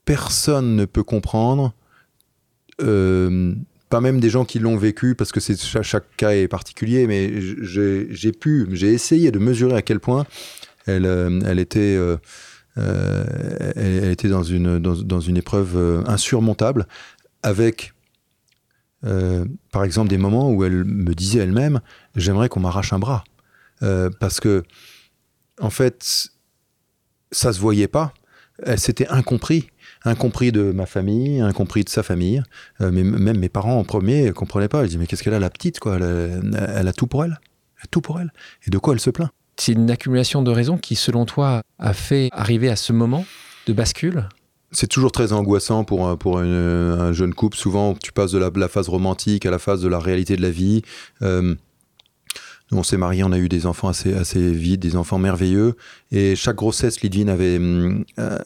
[0.04, 1.74] personne ne peut comprendre.
[2.82, 3.54] Euh,
[3.90, 7.32] pas même des gens qui l'ont vécu, parce que c'est chaque, cas est particulier, mais
[7.62, 10.26] j'ai pu, j'ai essayé de mesurer à quel point
[10.88, 12.18] elle, euh, était, euh,
[12.76, 16.88] elle, était dans une, dans, une épreuve insurmontable,
[17.44, 17.94] avec,
[19.72, 21.80] par exemple, des moments où elle me disait elle-même,
[22.16, 23.24] j'aimerais qu'on m'arrache un bras,
[24.20, 24.64] parce que,
[25.62, 26.32] en fait,
[27.32, 28.12] ça se voyait pas.
[28.62, 29.68] Elle s'était incompris,
[30.06, 32.44] incompris de ma famille, incompris de sa famille.
[32.82, 34.84] Euh, mais même mes parents en premier comprenaient pas.
[34.84, 35.96] Ils disaient mais qu'est-ce qu'elle a la petite quoi?
[35.96, 36.04] Elle,
[36.56, 37.40] a- elle a tout pour elle,
[37.78, 38.32] elle a tout pour elle.
[38.68, 39.30] Et de quoi elle se plaint?
[39.58, 43.26] C'est une accumulation de raisons qui, selon toi, a fait arriver à ce moment
[43.68, 44.28] de bascule?
[44.72, 47.56] C'est toujours très angoissant pour, un- pour une- un jeune couple.
[47.58, 50.50] Souvent, tu passes de la, phase romantique à la phase de la réalité de la
[50.50, 50.82] vie.
[51.22, 51.54] Euh,
[52.74, 55.76] on s'est mariés, on a eu des enfants assez, assez vite, des enfants merveilleux.
[56.12, 58.38] Et chaque grossesse, Lidvine avait, hum, euh,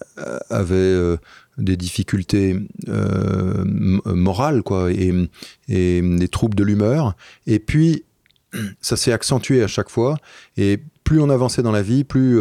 [0.49, 1.17] avait euh,
[1.57, 3.63] des difficultés euh,
[4.05, 5.13] morales, quoi, et,
[5.69, 7.15] et des troubles de l'humeur.
[7.47, 8.03] Et puis,
[8.81, 10.17] ça s'est accentué à chaque fois.
[10.55, 12.37] Et plus on avançait dans la vie, plus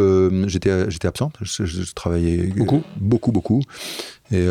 [0.47, 1.35] j'étais j'étais absente.
[1.41, 2.81] Je, je- travaillais Beaucoup.
[2.99, 3.61] beaucoup, beaucoup.
[4.31, 4.45] Et,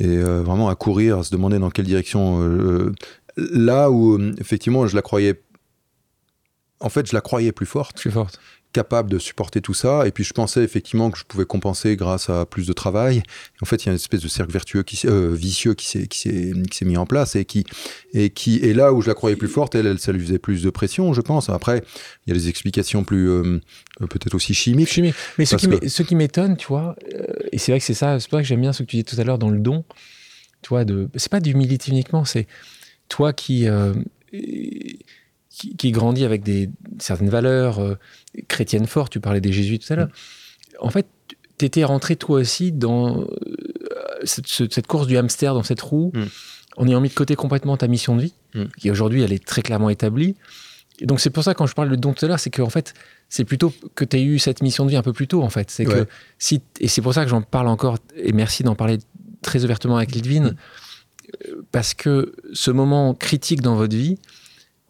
[0.00, 2.40] et vraiment à courir, à se demander dans quelle direction.
[3.36, 5.40] là où, effectivement, je la croyais.
[6.80, 8.38] En fait, je la croyais plus forte, Plus forte.
[8.72, 10.06] capable de supporter tout ça.
[10.06, 13.22] Et puis, je pensais effectivement que je pouvais compenser grâce à plus de travail.
[13.62, 16.84] En fait, il y a une espèce de cercle vertueux qui, euh, vicieux qui s'est,
[16.84, 17.64] mis en place et qui,
[18.12, 19.74] et qui est là où je la croyais plus forte.
[19.74, 21.48] Elle, elle, ça lui faisait plus de pression, je pense.
[21.48, 21.82] Après,
[22.26, 23.58] il y a des explications plus, euh,
[24.02, 24.88] euh, peut-être aussi chimiques.
[24.90, 25.14] Chimie.
[25.38, 27.84] Mais ce qui, que- m'é- ce qui m'étonne, tu vois, euh, et c'est vrai que
[27.86, 29.38] c'est ça, c'est pour ça que j'aime bien ce que tu disais tout à l'heure
[29.38, 29.84] dans le don,
[30.62, 32.46] tu vois, de, c'est pas d'humilité uniquement, c'est
[33.08, 33.66] toi qui,
[35.50, 37.96] qui, qui grandis avec des, certaines valeurs euh,
[38.48, 40.08] chrétiennes fortes, tu parlais des jésuites tout à l'heure.
[40.80, 41.06] En fait,
[41.58, 43.26] tu étais rentré toi aussi dans euh,
[44.24, 46.24] cette, ce- cette course du hamster, dans cette roue, Mm.
[46.76, 48.64] en ayant mis de côté complètement ta mission de vie, Mm.
[48.78, 50.36] qui aujourd'hui, elle est très clairement établie.
[51.00, 52.70] Et donc c'est pour ça quand je parle de don tout à l'heure, c'est qu'en
[52.70, 52.92] fait,
[53.28, 55.50] c'est plutôt que tu as eu cette mission de vie un peu plus tôt, en
[55.50, 55.70] fait.
[55.70, 56.06] C'est que
[56.38, 58.98] si, et c'est pour ça que j'en parle encore, et merci d'en parler
[59.42, 60.56] très ouvertement avec Lidvine,
[61.48, 64.18] euh, parce que ce moment critique dans votre vie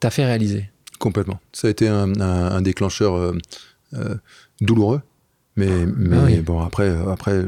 [0.00, 0.70] t'a fait réaliser.
[0.98, 1.40] Complètement.
[1.52, 3.32] Ça a été un, un- un déclencheur euh,
[3.94, 4.14] euh,
[4.60, 5.00] douloureux,
[5.56, 6.40] Mais, mais Ah oui.
[6.40, 7.44] bon, après, après,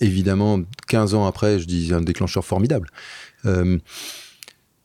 [0.00, 2.88] évidemment, 15 ans après, je dis un déclencheur formidable.
[3.46, 3.78] Euh,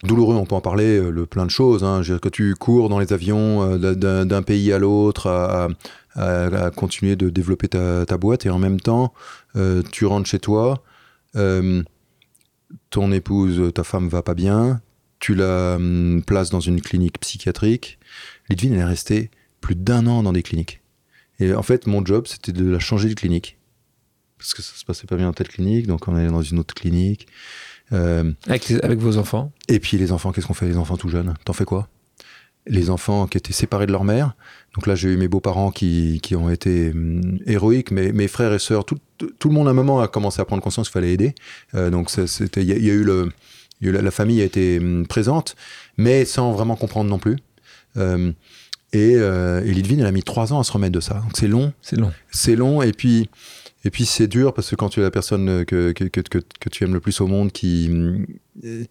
[0.03, 1.83] douloureux, on peut en parler, euh, le plein de choses.
[1.83, 2.01] Hein.
[2.01, 5.67] Je veux dire, que tu cours dans les avions euh, d'un- pays à l'autre à,
[6.15, 9.13] à- à continuer de développer ta, ta boîte et en même temps,
[9.55, 10.83] euh, tu rentres chez toi,
[11.35, 11.81] euh,
[12.89, 14.81] ton épouse, ta femme va pas bien,
[15.19, 17.97] tu la hum, places dans une clinique psychiatrique.
[18.49, 20.81] Lidvine, elle est restée plus d'un an dans des cliniques.
[21.39, 23.57] Et en fait, mon job, c'était de la changer de clinique.
[24.37, 26.59] Parce que ça se passait pas bien dans telle clinique, donc on allait dans une
[26.59, 27.27] autre clinique.
[27.93, 30.67] Euh, Avec, les- avec vos enfants et puis les enfants, qu'est-ce qu'on fait?
[30.67, 31.87] Les enfants tout jeunes, t'en fais quoi?
[32.67, 34.33] Les enfants qui étaient séparés de leur mère.
[34.73, 38.53] Donc là, j'ai eu mes beaux-parents qui, qui ont été hum, héroïques, mais mes frères
[38.53, 40.93] et sœurs, tout, tout le monde à un moment a commencé à prendre conscience qu'il
[40.93, 41.35] fallait aider.
[41.75, 43.31] Euh, donc il y, a- il y a eu le,
[43.81, 45.55] la, la famille a été hum, présente,
[45.97, 47.37] mais sans vraiment comprendre non plus.
[47.97, 48.31] Euh,
[48.93, 51.15] et, euh, et Lidvine, elle a mis trois ans à se remettre de ça.
[51.15, 52.11] Donc c'est long, C'est long.
[52.31, 53.29] c'est long et puis
[53.83, 56.83] et puis c'est dur parce que quand tu es la personne que, que, que, tu
[56.83, 57.89] aimes le plus au monde qui
[58.65, 58.83] euh,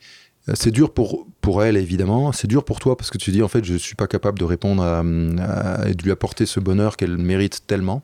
[0.55, 3.49] c'est dur pour pour elle évidemment c'est dur pour toi parce que tu dis en
[3.49, 6.97] fait je suis pas capable de répondre à, à- et de lui apporter ce bonheur
[6.97, 8.03] qu'elle mérite tellement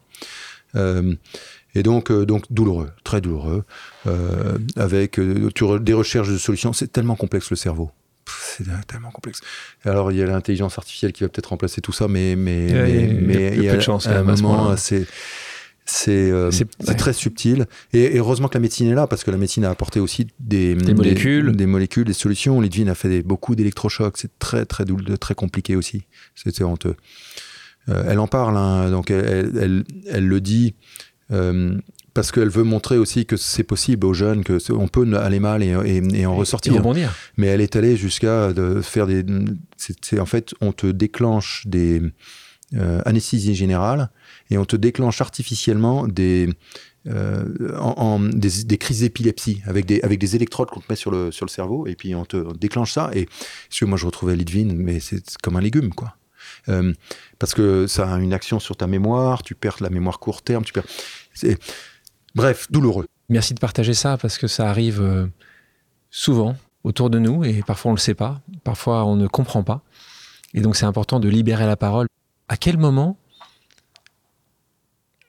[0.77, 1.17] Euh,
[1.75, 3.65] et donc euh, donc douloureux très douloureux
[4.07, 6.73] euh, avec euh, des recherches de solutions.
[6.73, 7.91] C'est tellement complexe le cerveau.
[8.27, 9.41] C'est tellement complexe.
[9.85, 12.75] Alors il y a l'intelligence artificielle qui va peut-être remplacer tout ça, mais mais Il
[12.75, 16.53] y a- mais, il y a- mais il y a chance, un moment c'est euh,
[16.87, 16.95] ouais.
[16.95, 17.67] très subtil.
[17.93, 20.29] Et, et heureusement que la médecine est là parce que la médecine a apporté aussi
[20.39, 21.57] des, Des molécules.
[21.57, 22.61] des, molécules des solutions.
[22.61, 24.17] Lidvine a fait des- beaucoup d'électrochocs.
[24.17, 24.85] C'est très très
[25.19, 26.05] très compliqué aussi.
[26.37, 26.95] C'était honteux.
[27.89, 30.75] Euh, elle en parle hein, donc elle, elle, elle- elle le dit
[31.33, 31.79] euh,
[32.15, 35.63] parce qu'elle veut montrer aussi que c'est possible aux jeunes que on peut aller mal
[35.63, 37.13] et, et- et en Et ressortir rebondir.
[37.37, 39.25] mais elle est allée jusqu'à de faire des.
[39.77, 42.03] c'est- en fait, on te déclenche des
[42.75, 44.11] euh, anesthésies générales
[44.51, 46.49] et on te déclenche artificiellement des,
[47.09, 47.45] euh,
[47.79, 51.11] en, en- des, des crises d'épilepsie avec des, avec des électrodes qu'on te met sur
[51.11, 53.11] le, sur le cerveau et puis on te déclenche ça.
[53.15, 56.15] Et parce que moi, je retrouvais Lidvine, mais c'est comme un légume, quoi.
[56.69, 56.93] Euh,
[57.39, 60.65] parce que ça a une action sur ta mémoire, tu perds la mémoire court terme,
[60.65, 60.85] tu perds.
[62.35, 63.07] Bref, douloureux.
[63.29, 65.27] Merci de partager ça parce que ça arrive euh,
[66.11, 69.63] souvent autour de nous et parfois on ne le sait pas, parfois on ne comprend
[69.63, 69.83] pas.
[70.55, 72.09] Et donc c'est important de libérer la parole.
[72.49, 73.19] À quel moment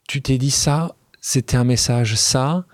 [0.07, 2.65] tu t'es dit ça, c'était un message, ça,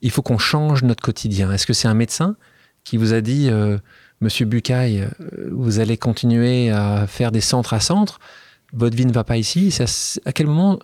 [0.00, 1.52] il faut qu'on change notre quotidien?
[1.52, 2.36] Est-ce que c'est un médecin
[2.84, 3.78] qui vous a dit, euh,
[4.20, 8.20] Monsieur Bucaille, euh, vous allez continuer à faire des centres à centres,
[8.72, 9.76] votre vie ne va pas ici
[10.24, 10.78] à quel moment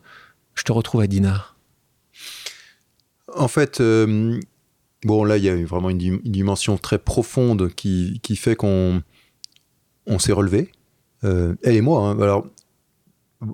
[0.55, 1.54] je te retrouve à Dinard?
[3.37, 4.38] En fait, euh,
[5.05, 9.03] bon, là, il y a vraiment une, dim- une dimension très profonde qui, fait qu'on
[10.07, 10.70] on s'est relevé.
[11.25, 12.09] Euh, elle et moi.
[12.09, 12.20] hein.
[12.20, 12.47] Alors,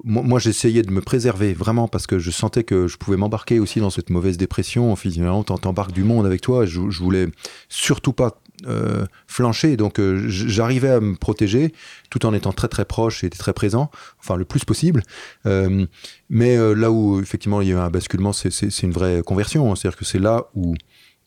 [0.04, 3.80] moi, j'essayais de me préserver vraiment parce que je sentais que je pouvais m'embarquer aussi
[3.80, 4.94] dans cette mauvaise dépression.
[4.94, 6.64] Finalement, t'embarques du monde avec toi.
[6.64, 7.26] Je, je voulais
[7.68, 9.76] surtout pas euh, flancher.
[9.76, 11.72] Donc, euh, j'arrivais à me protéger
[12.10, 15.02] tout en étant très très proche et très présent, enfin le plus possible.
[15.46, 15.86] Euh,
[16.28, 19.70] mais euh, là où effectivement il y a eu un basculement, c'est- une vraie conversion.
[19.70, 19.76] hein.
[19.76, 20.74] C'est-à-dire que c'est là où,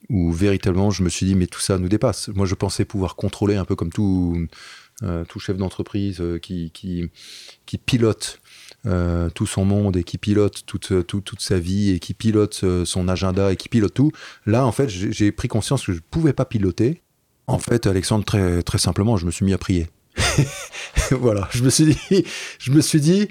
[0.10, 2.30] où véritablement je me suis dit, mais tout ça nous dépasse.
[2.30, 4.38] Moi, je pensais pouvoir contrôler un peu comme tout,
[5.28, 8.40] tout chef d'entreprise qui, qui, pilote
[9.34, 12.66] tout son monde et qui pilote toute, euh, tout- toute sa vie et qui pilote
[12.86, 14.12] son agenda et qui pilote tout.
[14.46, 17.02] Là, en fait, j'ai pris conscience que je ne pouvais pas piloter.
[17.48, 19.88] En fait, Alexandre, très, très simplement, je me suis mis à prier.
[21.12, 22.24] voilà, je me suis dit,
[22.60, 23.28] je me suis dit,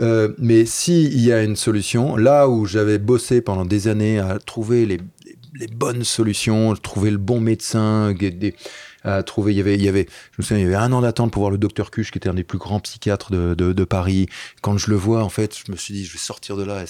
[0.00, 4.38] euh, mais s'il y a une solution, là où j'avais bossé pendant des années à
[4.38, 8.54] trouver les, les- les bonnes solutions, trouver le bon médecin, des-
[9.02, 10.92] à trouver, il y avait, il y avait, je me souviens, il y avait un
[10.92, 13.54] an d'attente pour voir le docteur Cuche, qui était un des plus grands psychiatres de,
[13.54, 14.26] de- de Paris.
[14.62, 16.84] Quand je le vois, en fait, je me suis dit, je vais sortir de là.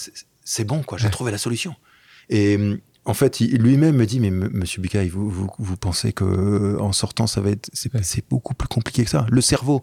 [0.44, 0.98] c'est- bon, quoi.
[0.98, 1.10] J'ai Ouais.
[1.10, 1.74] trouvé la solution.
[2.28, 6.24] Et hum, en fait, lui-même me dit, mais Monsieur Bucaille, vous, vous, vous pensez que
[6.24, 8.00] euh, en sortant, ça va être, c'est Ouais.
[8.28, 9.26] beaucoup plus compliqué que ça.
[9.30, 9.82] Le cerveau,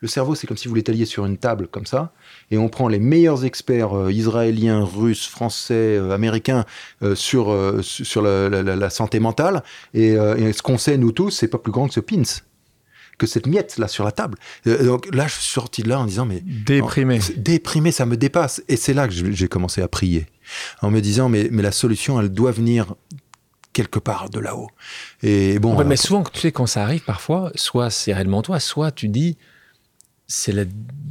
[0.00, 2.12] le cerveau, c'est comme si vous l'étaliez sur une table comme ça,
[2.50, 6.64] et on prend les meilleurs experts euh, israéliens, russes, français, euh, américains
[7.02, 7.48] euh, sur
[7.82, 9.62] su- sur la, la- la- la santé mentale,
[9.94, 12.22] et, et ce qu'on sait nous tous, c'est pas plus grand que ce pins,
[13.16, 14.36] que cette miette là sur la table.
[14.66, 17.18] Euh, donc là, je suis sorti de là en disant, mais Déprimé.
[17.38, 18.62] Déprimé, ça me dépasse.
[18.68, 20.26] Et c'est là que j'ai commencé à prier.
[20.82, 22.94] En me disant, mais, mais la solution, elle doit venir
[23.72, 24.68] quelque part de là-haut.
[25.22, 25.70] Et bon.
[25.70, 28.90] Ouais, alors, mais souvent, tu sais, quand ça arrive, parfois, soit c'est réellement toi, soit
[28.90, 29.36] tu dis,
[30.26, 30.64] c'est la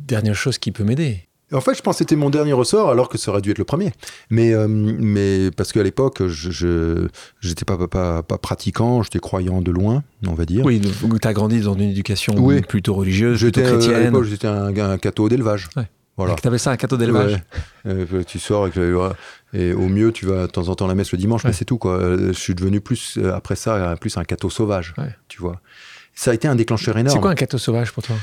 [0.08, 1.28] dernière chose qui peut m'aider.
[1.54, 3.60] En fait, je pense que c'était mon dernier ressort, alors que ça aurait dû être
[3.60, 3.92] le premier.
[4.32, 7.08] Mais, euh, mais parce qu'à l'époque, je
[7.40, 10.66] j'étais pas, pas, pas pratiquant, j'étais croyant de loin, on va dire.
[10.66, 12.62] Oui, tu as grandi dans une éducation Oui.
[12.62, 14.04] plutôt religieuse, J'étais plutôt euh, à chrétienne.
[14.06, 15.70] l'époque, j'étais un, un catho d'élevage.
[15.78, 15.88] Ouais.
[16.18, 16.36] Voilà.
[16.36, 17.34] Tu appelles ça un cadeau d'élevage
[17.86, 17.92] Ouais.
[18.14, 18.78] Euh, tu sors avec
[19.54, 21.50] et au mieux tu vas de temps en temps à la messe le dimanche, Ouais.
[21.50, 21.94] mais c'est tout quoi.
[22.00, 25.14] Euh, Je suis devenu plus euh, après ça euh, plus un cateau sauvage, Ouais.
[25.28, 25.60] tu vois.
[26.14, 27.14] Ça a été un déclencheur énorme.
[27.16, 28.16] C'est quoi un cadeau sauvage pour toi?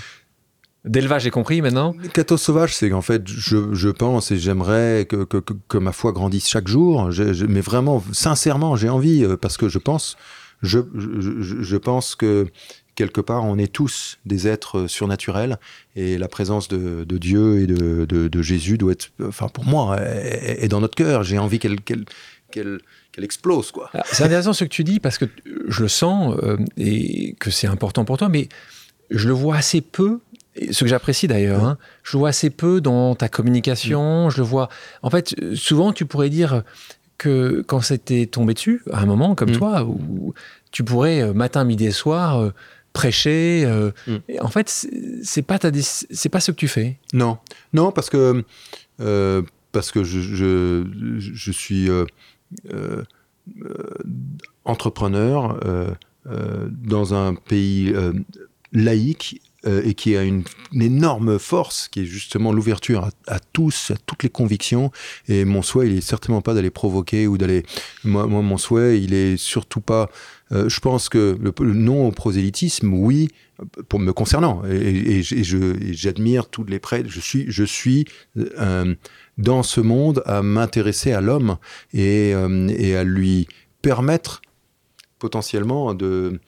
[0.84, 1.94] D'élevage, j'ai compris maintenant?
[2.12, 6.10] Cateau sauvage, c'est qu'en fait, je, je pense et j'aimerais que, que, que- ma foi
[6.10, 7.12] grandisse chaque jour.
[7.12, 10.16] Je- je- mais vraiment, sincèrement, j'ai envie euh, parce que je pense,
[10.62, 10.80] je-
[11.62, 12.48] je pense que
[12.94, 15.58] quelque part, on est tous des êtres surnaturels
[15.96, 19.64] et la présence de, de Dieu et de, de, de Jésus doit être, enfin, pour
[19.64, 21.22] moi, est, est dans notre cœur.
[21.22, 22.04] J'ai envie qu'elle qu'elle
[22.50, 22.80] qu'elle
[23.12, 23.90] qu'elle explose, quoi.
[23.92, 25.26] Alors, C'est intéressant ce que tu dis parce que
[25.68, 28.48] je le sens euh, et que c'est important pour toi, mais
[29.10, 30.20] je le vois assez peu.
[30.70, 34.28] Ce que j'apprécie d'ailleurs, hein, je le vois assez peu dans ta communication.
[34.28, 34.68] Je le vois.
[35.02, 36.62] En fait, souvent tu pourrais dire
[37.18, 39.56] que quand c'était tombé dessus, à un moment comme Mm.
[39.56, 40.34] toi, où
[40.72, 42.50] tu pourrais euh, matin, midi et soir euh,
[42.92, 43.64] prêcher.
[43.64, 44.16] euh, Mm.
[44.28, 44.68] et en fait,
[45.22, 45.58] c'est pas
[46.10, 46.98] c'est pas ce que tu fais.
[47.14, 47.38] Non,
[47.72, 48.44] non, parce que
[49.00, 50.84] euh, parce que je, je,
[51.18, 52.04] je suis euh,
[52.72, 53.02] euh,
[53.64, 53.72] euh,
[54.64, 55.90] entrepreneur euh,
[56.26, 58.12] euh, dans un pays euh,
[58.72, 60.42] laïque euh, et qui a une,
[60.74, 64.90] énorme force, qui est justement l'ouverture à, tous, à toutes les convictions.
[65.28, 67.64] Et mon souhait, il est certainement pas d'aller provoquer ou d'aller.
[68.04, 70.10] Moi, mon souhait, il est surtout pas.
[70.50, 73.28] euh, je pense que le, non au prosélytisme, oui,
[73.88, 77.08] pour me concernant, et, j'admire tous les prêtres.
[77.08, 78.94] Je suis, je suis euh,
[79.38, 81.56] dans ce monde à m'intéresser à l'homme
[81.92, 83.46] et, à lui
[83.82, 84.42] permettre
[85.18, 86.40] potentiellement de,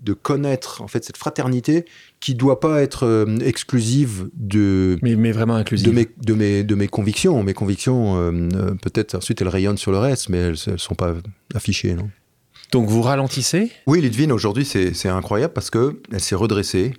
[0.00, 1.84] de, connaître en fait cette fraternité
[2.20, 5.86] qui doit pas être euh, exclusive de Mais, mais vraiment inclusif.
[5.86, 7.42] de mes, de, mes, de mes convictions.
[7.42, 10.94] Mes convictions, euh, euh, peut-être ensuite elles rayonnent sur le reste, mais elles ne sont
[10.94, 11.14] pas
[11.54, 11.94] affichées.
[11.94, 12.10] Non
[12.72, 13.70] Donc vous ralentissez?
[13.86, 16.94] oui, Lidvine, aujourd'hui, c'est c'est incroyable parce que elle s'est redressée.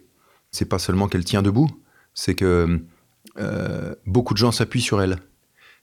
[0.51, 1.69] C'est pas seulement qu'elle tient debout,
[2.13, 2.81] c'est que
[3.39, 5.17] euh, beaucoup de gens s'appuient sur elle.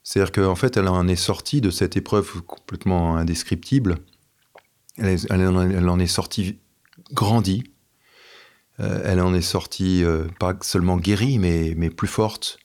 [0.03, 3.97] C'est-à-dire qu'en fait, elle en est sortie de cette épreuve complètement indescriptible.
[4.97, 6.59] Elle, est- elle en, elle en est sortie
[7.13, 7.65] grandie.
[8.81, 12.59] Euh, elle en est sortie euh, pas seulement guérie, mais, mais plus forte.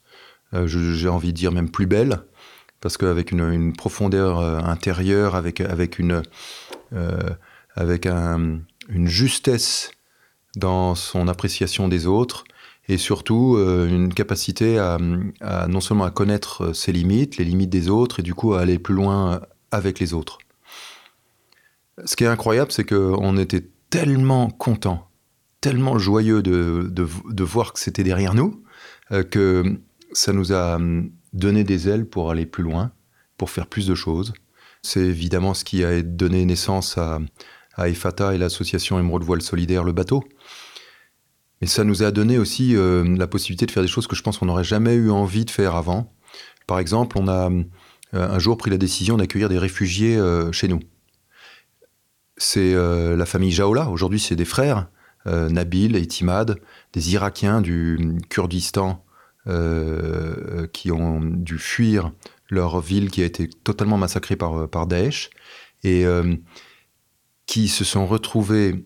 [0.54, 2.22] Euh, J'ai envie de dire même plus belle,
[2.82, 6.22] parce qu'avec une, profondeur intérieure, avec, avec une,
[7.76, 9.92] avec un- une justesse
[10.56, 12.44] dans son appréciation des autres
[12.90, 15.00] et surtout une capacité à,
[15.40, 18.60] à non seulement à connaître ses limites, les limites des autres et du coup à
[18.60, 20.38] aller plus loin avec les autres.
[22.06, 25.08] Ce qui est incroyable, c'est qu'on était tellement contents,
[25.62, 28.64] tellement joyeux de, de- voir que c'était derrière nous,
[29.12, 29.80] euh, que
[30.14, 32.92] ça nous a hum, donné des ailes pour aller plus loin,
[33.38, 34.34] pour faire plus de choses.
[34.82, 37.20] C'est évidemment ce qui a donné naissance à,
[37.76, 40.24] à EFATA et l'association Émeraude Voile Solidaire, le bateau.
[41.62, 44.24] Mais ça nous a donné aussi euh, la possibilité de faire des choses que je
[44.24, 46.12] pense qu'on n'aurait jamais eu envie de faire avant.
[46.66, 47.62] Par exemple, on a euh,
[48.14, 50.80] un jour pris la décision d'accueillir des réfugiés euh, chez nous.
[52.46, 54.90] C'est euh, la famille Jaola, aujourd'hui c'est des frères,
[55.28, 56.60] euh, Nabil et Timad,
[56.92, 59.06] des Irakiens du Kurdistan
[59.48, 62.12] euh, qui ont dû fuir
[62.50, 65.30] leur ville qui a été totalement massacrée par, par Daesh
[65.86, 66.06] et
[67.46, 68.86] qui se sont retrouvés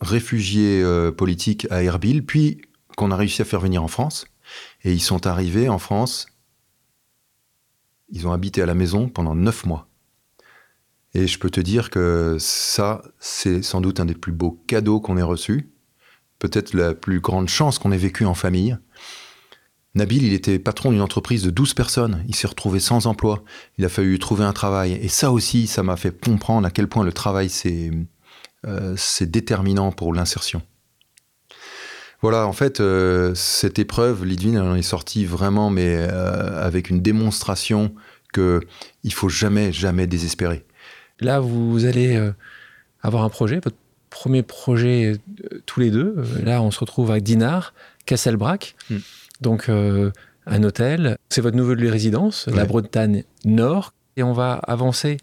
[0.00, 0.84] réfugiés
[1.16, 2.60] politiques à Erbil, puis
[2.96, 4.26] qu'on a réussi à faire venir en France.
[4.82, 6.26] Et ils sont arrivés en France,
[8.10, 9.88] ils ont habité à la maison pendant neuf mois.
[11.14, 15.00] Et je peux te dire que ça, c'est sans doute un des plus beaux cadeaux
[15.00, 15.70] qu'on ait reçus,
[16.38, 18.76] peut-être la plus grande chance qu'on ait vécue en famille.
[19.96, 22.22] Nabil, il était patron d'une entreprise de 12 personnes.
[22.28, 23.42] Il s'est retrouvé sans emploi.
[23.78, 24.92] Il a fallu trouver un travail.
[24.92, 27.90] Et ça aussi, ça m'a fait comprendre à quel point le travail, c'est
[28.66, 30.60] euh, déterminant pour l'insertion.
[32.20, 36.90] Voilà, en fait, euh, cette épreuve, Lidvine, elle en est sortie vraiment, mais euh, avec
[36.90, 37.94] une démonstration
[38.34, 38.60] que
[39.02, 40.65] il faut jamais, jamais désespérer.
[41.20, 42.32] Là, vous allez euh,
[43.02, 43.76] avoir un projet, votre
[44.10, 45.12] premier projet
[45.52, 46.14] euh, tous les deux.
[46.18, 47.74] Euh, là, on se retrouve à Dinard,
[48.04, 48.74] Castelbrac.
[48.90, 48.96] Mm.
[49.42, 51.18] Donc, un hôtel.
[51.28, 52.64] C'est votre nouvelle résidence, la.
[52.64, 53.92] Bretagne Nord.
[54.16, 55.18] Et on va avancer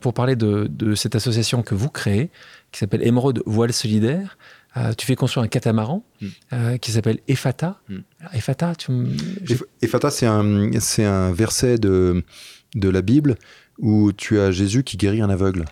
[0.00, 2.30] pour parler de, de cette association que vous créez,
[2.70, 4.38] qui s'appelle Émeraude Voile Solidaire.
[4.76, 6.26] Euh, tu fais construire un catamaran Mm.
[6.52, 7.80] euh, qui s'appelle Efata.
[7.88, 7.98] Mm.
[8.34, 8.92] Efata, tu
[10.10, 10.70] c'est un,
[11.06, 12.22] un verset de,
[12.76, 13.36] de la Bible
[13.80, 15.64] où tu as Jésus qui guérit un aveugle.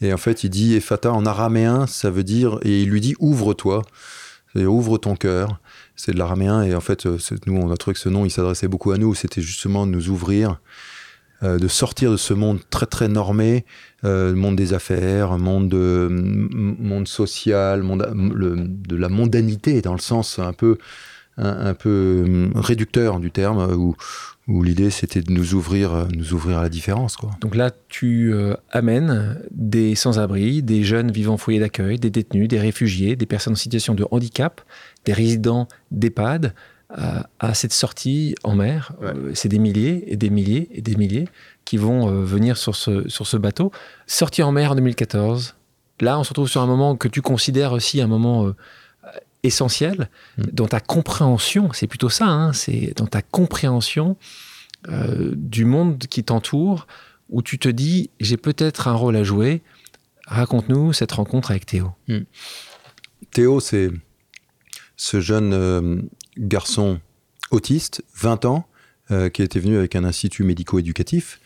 [0.00, 3.14] Et en fait, il dit Ephata en araméen, ça veut dire, et il lui dit
[3.18, 3.82] ouvre-toi,
[4.64, 5.60] ouvre ton cœur.
[5.96, 8.30] C'est de l'araméen, et en fait, euh, nous, on a trouvé que ce nom, il
[8.30, 10.60] s'adressait beaucoup à nous, c'était justement de nous ouvrir,
[11.42, 13.64] euh, de sortir de ce monde très, très normé,
[14.04, 20.38] euh, monde des affaires, monde, de, monde social, monde, de la mondanité, dans le sens
[20.38, 20.76] un peu
[21.36, 23.94] un, peu hum, réducteur du terme, où,
[24.48, 27.16] où l'idée c'était de nous ouvrir, nous ouvrir à la différence.
[27.16, 27.30] Quoi.
[27.40, 28.32] Donc là, tu
[28.70, 33.54] amènes des sans-abri, des jeunes vivant en foyer d'accueil, des détenus, des réfugiés, des personnes
[33.54, 34.60] en situation de handicap,
[35.04, 36.54] des résidents d'EHPAD
[36.88, 38.92] à, cette sortie en mer.
[39.34, 41.28] c'est des milliers et des milliers et des milliers
[41.64, 43.72] qui vont venir sur ce, sur ce bateau.
[44.06, 45.56] Sortie en mer en 2014,
[46.00, 48.54] Là, on se retrouve sur un moment que tu considères aussi un moment euh,
[49.46, 50.42] essentiel mm.
[50.52, 51.70] dans ta compréhension.
[51.72, 54.16] C'est plutôt ça, hein, c'est dans ta compréhension
[54.88, 56.86] euh, du monde qui t'entoure,
[57.28, 59.62] où tu te dis j'ai peut-être un rôle à jouer.
[60.26, 61.92] Raconte-nous cette rencontre avec Théo.
[62.08, 62.18] Mm.
[63.30, 63.90] Théo, c'est
[64.96, 65.96] ce jeune euh,
[66.38, 67.00] garçon
[67.50, 68.66] autiste, 20 ans,
[69.32, 71.38] qui était venu avec un institut médico-éducatif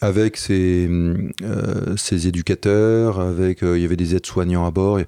[0.00, 0.88] avec ses,
[1.42, 5.00] euh, ses, éducateurs, avec euh, il y avait des aides-soignants à bord.
[5.00, 5.06] Et,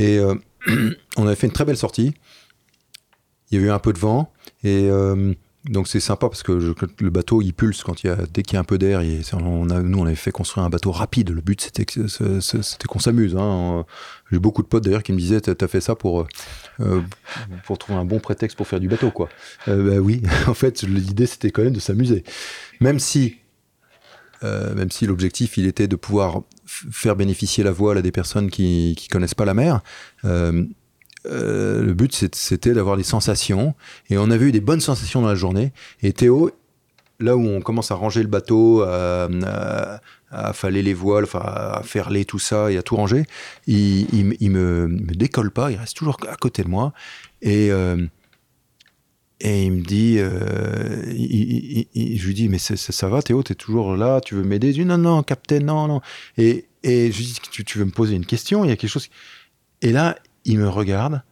[0.00, 0.34] euh,
[1.16, 2.14] on avait fait une très belle sortie.
[3.50, 4.32] Il y a eu un peu de vent
[4.64, 4.88] et
[5.66, 8.54] donc c'est sympa parce que le bateau il pulse quand il y a dès qu'il
[8.54, 9.00] y a un peu d'air.
[9.34, 11.30] On nous on avait fait construire un bateau rapide.
[11.30, 11.86] Le but c'était
[12.88, 13.36] qu'on s'amuse.
[13.36, 13.84] Hein.
[14.30, 16.26] J'ai beaucoup de potes d'ailleurs qui me disaient t'as fait ça pour
[17.64, 19.28] pour trouver un bon prétexte pour faire du bateau quoi.
[19.66, 22.24] bah oui, en fait l'idée c'était quand même de s'amuser.
[22.80, 23.36] Même si
[24.42, 26.42] euh, même si l'objectif il était de pouvoir
[26.90, 29.80] faire bénéficier la voile à des personnes qui qui connaissent pas la mer.
[30.24, 30.64] Euh,
[31.26, 33.74] euh, le but c'était d'avoir des sensations
[34.10, 35.72] et on avait eu des bonnes sensations dans la journée.
[36.02, 36.50] Et Théo,
[37.20, 39.28] là où on commence à ranger le bateau, à,
[40.30, 43.24] à, faller les voiles, enfin à faire les tout ça et à tout ranger,
[43.68, 46.92] il, il, me, me, décolle pas, il reste toujours à côté de moi
[47.40, 47.70] et
[49.44, 54.20] et il me dit, euh, je lui dis, mais ça, va, Théo, t'es toujours là,
[54.20, 54.68] tu veux m'aider?
[54.68, 56.00] Je dis, non, non, capitaine, non, non.
[56.38, 58.64] Et, et je lui dis, tu, tu, veux me poser une question?
[58.64, 59.08] Il y a quelque chose.
[59.80, 61.24] Et là, il me regarde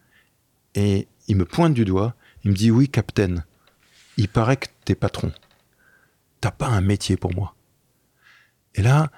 [0.75, 2.17] et il me pointe du doigt.
[2.43, 3.45] Il me dit, oui, capitaine,
[4.17, 5.31] il paraît que t'es patron.
[6.41, 7.55] T'as pas un métier pour moi.
[8.75, 9.13] Et là,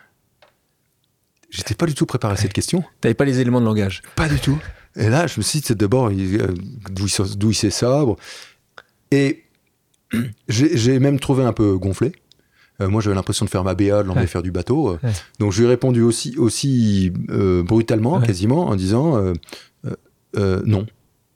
[1.48, 2.84] j'étais pas du tout préparé à cette question.
[3.00, 4.60] T'avais pas les éléments de langage Pas du tout.
[4.96, 6.54] Et là, je me suis dit, d'abord, euh,
[6.90, 8.18] d'où il, s'est sabre
[9.12, 9.44] et
[10.48, 12.12] j'ai même trouvé un peu gonflé.
[12.80, 14.90] Euh, moi, j'avais l'impression de faire ma BA, de l'emmener faire du bateau.
[14.90, 14.98] Euh.
[15.38, 19.32] Donc, je lui ai répondu aussi, aussi euh, brutalement, quasiment, en disant
[20.34, 20.86] non,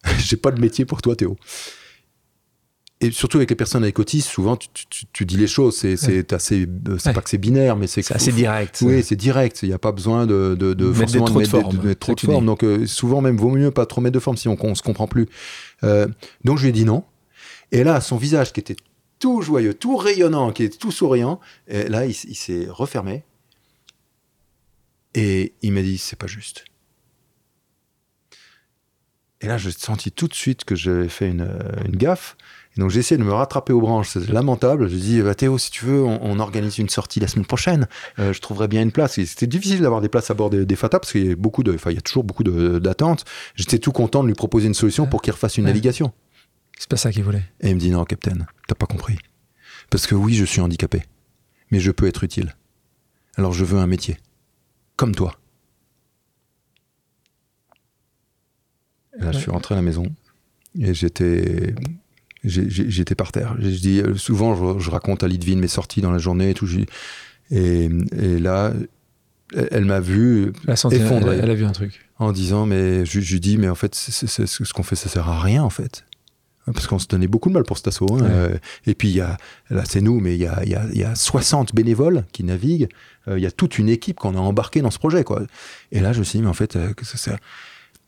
[0.18, 1.36] j'ai pas de métier pour toi, Théo.
[3.02, 5.76] Et surtout avec les personnes avec autisme, souvent tu, dis les choses.
[5.76, 6.66] C'est assez,
[6.98, 8.78] c'est pas que c'est binaire, mais c'est assez direct.
[8.80, 9.58] Oui, c'est direct.
[9.62, 12.46] Il n'y a pas besoin de, de, forcément de mettre, trop de forme.
[12.46, 15.06] Donc souvent même vaut mieux pas trop mettre de forme si on, on se comprend
[15.06, 15.26] plus.
[15.82, 17.04] donc je lui ai dit non.
[17.72, 18.76] Et là, son visage qui était
[19.18, 23.24] tout joyeux, tout rayonnant, qui était tout souriant, et là, il, s'est refermé.
[25.14, 26.64] Et il m'a dit, c'est pas juste.
[29.40, 31.48] Et là, j'ai senti tout de suite que j'avais fait une,
[31.90, 32.36] gaffe.
[32.76, 34.10] Et donc, j'ai essayé de me rattraper aux branches.
[34.10, 34.88] C'est lamentable.
[34.88, 37.88] Je dis, bah, Théo, si tu veux, on, organise une sortie la semaine prochaine.
[38.18, 39.14] Euh, je trouverai bien une place.
[39.14, 41.76] C'était difficile d'avoir des places à bord des, FATA parce qu'il y a beaucoup de,
[41.86, 43.24] il y a toujours beaucoup d'attentes.
[43.54, 46.12] J'étais tout content de lui proposer une solution pour qu'il refasse une navigation.
[46.78, 47.44] C'est pas ça qu'il voulait.
[47.60, 49.16] Et il me dit non, capitaine, t'as pas compris.
[49.90, 51.02] Parce que oui, je suis handicapé,
[51.70, 52.54] mais je peux être utile.
[53.36, 54.18] Alors je veux un métier.
[54.96, 55.38] Comme toi.
[59.18, 60.14] là, je suis rentré à la maison
[60.78, 61.74] et j'étais
[62.44, 63.56] j'étais par terre.
[63.58, 66.68] Je dis souvent, je, raconte à Lidvine mes sorties dans la journée et tout.
[67.50, 68.72] Et, et là,
[69.54, 71.38] elle, m'a vu effondré.
[71.38, 72.08] Elle, a vu un truc.
[72.18, 75.40] En disant, mais je, lui dis, mais en fait, ce qu'on fait, ça sert à
[75.40, 76.04] rien, en fait
[76.72, 78.12] parce qu'on se donnait beaucoup de mal pour cet assaut.
[78.14, 78.24] Hein.
[78.24, 79.36] Euh, et puis, il y a,
[79.70, 82.88] là, c'est nous, mais il y a, y, a, y a, 60 bénévoles qui naviguent.
[83.28, 85.24] Euh, il y a toute une équipe qu'on a embarquée dans ce projet.
[85.24, 85.42] Quoi.
[85.92, 87.36] Et là, je me suis dit, mais en fait, euh, que ça,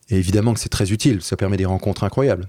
[0.09, 1.21] Et évidemment que c'est très utile.
[1.21, 2.45] Ça permet des rencontres incroyables,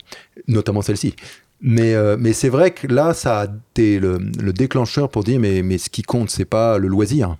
[0.48, 1.14] notamment celle-ci.
[1.62, 5.62] Mais, mais c'est vrai que là, ça a été le, le, déclencheur pour dire, mais,
[5.62, 7.36] mais ce qui compte, c'est pas le loisir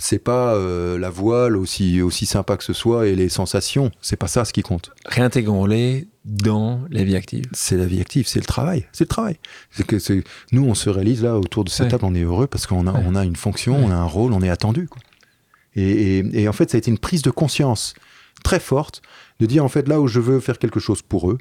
[0.00, 0.58] c'est pas
[0.98, 4.52] la voile aussi aussi sympa que ce soit et les sensations, c'est pas ça ce
[4.52, 4.90] qui compte.
[5.04, 7.44] Réintégrons-les dans la vie active.
[7.52, 9.36] C'est la vie active, c'est le travail, c'est le travail.
[9.70, 10.22] C'est que c'est
[10.52, 12.92] nous on se réalise là autour de cette table, on est heureux parce qu'on a
[12.92, 14.88] on a une fonction, on a un rôle, on est attendu.
[14.88, 15.00] Quoi.
[15.76, 17.94] Et, et, en fait ça a été une prise de conscience
[18.42, 19.02] très forte
[19.38, 21.38] de dire en fait là où je veux faire quelque chose pour eux,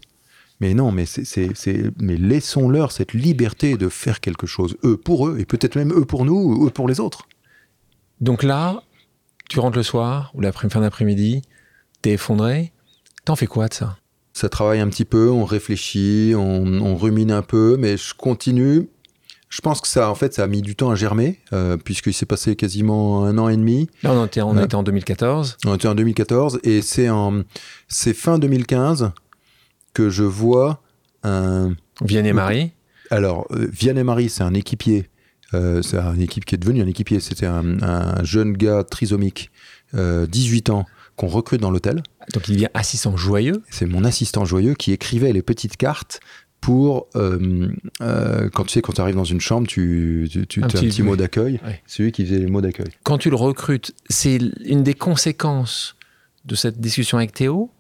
[0.59, 1.51] mais non, mais c'est
[1.99, 6.05] mais laissons-leur cette liberté de faire quelque chose eux pour eux et peut-être même eux
[6.05, 7.27] pour nous, eux pour les autres.
[8.21, 8.83] Donc là,
[9.49, 11.41] tu rentres le soir ou la fin d'après-midi,
[12.01, 12.71] t'es effondré,
[13.25, 13.97] t'en fais quoi de ça?
[14.33, 18.89] Ça travaille un petit peu, on réfléchit, on, rumine un peu, mais je continue.
[19.49, 22.13] Je pense que ça, en fait, ça a mis du temps à germer, euh, puisqu'il
[22.13, 23.89] s'est passé quasiment un an et demi.
[24.03, 25.57] Non, on était, on était en 2014.
[25.65, 27.41] On était en 2014, et c'est en,
[27.87, 29.11] c'est fin 2015
[29.93, 30.83] que je vois
[31.23, 31.73] un.
[32.01, 32.71] Vianney Marie
[33.09, 35.09] Alors, euh, Vianney Marie, c'est un équipier.
[35.53, 37.19] Euh, c'est une équipe qui est devenu un équipier.
[37.19, 39.49] C'était un, un jeune gars trisomique,
[39.95, 40.85] euh, 18 ans,
[41.15, 42.03] qu'on recrute dans l'hôtel.
[42.33, 43.63] Donc il devient assistant joyeux.
[43.69, 46.19] C'est mon assistant joyeux qui écrivait les petites cartes
[46.61, 47.69] pour euh,
[48.01, 50.67] euh, quand tu sais quand tu arrives dans une chambre tu, tu, tu Un as
[50.67, 51.17] petit- un petit mot oui.
[51.17, 54.93] d'accueil c'est lui qui faisait les mots d'accueil Quand tu le recrutes, c'est une des
[54.93, 55.95] conséquences
[56.43, 57.71] de cette discussion avec Théo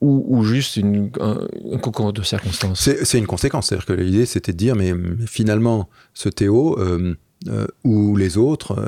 [0.00, 1.40] ou, ou juste une, un,
[1.72, 4.92] un concours de circonstances c'est une conséquence c'est-à-dire que l'idée c'était de dire mais,
[5.26, 7.16] finalement ce Théo euh,
[7.48, 8.78] euh, ou les autres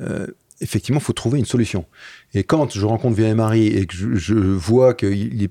[0.00, 0.26] euh,
[0.60, 1.86] effectivement faut trouver une solution
[2.34, 5.50] et quand je rencontre Vianney Marie et que je, vois qu'il est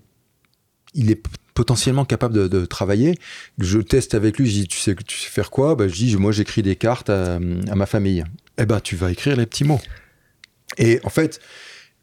[0.98, 1.22] il est
[1.56, 3.18] potentiellement capable de, de travailler.
[3.58, 5.76] Je teste avec lui, je dis, tu sais, tu sais faire quoi?
[5.76, 8.24] Ben, Je dis, moi j'écris des cartes à, à ma famille.
[8.58, 9.82] Eh ben, tu vas écrire les petits mots.
[10.78, 11.39] Et en fait,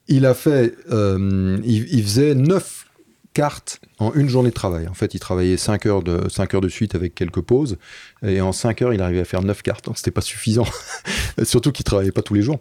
[0.08, 2.86] il a fait, euh, il, faisait neuf
[3.34, 4.88] cartes en une journée de travail.
[4.88, 7.78] En fait, il travaillait 5 heures de, 5 heures de suite avec quelques pauses.
[8.22, 9.84] Et en 5 heures, il arrivait à faire neuf cartes.
[9.84, 10.66] Donc, c'était pas suffisant.
[11.44, 12.60] Surtout qu'il travaillait pas tous les jours.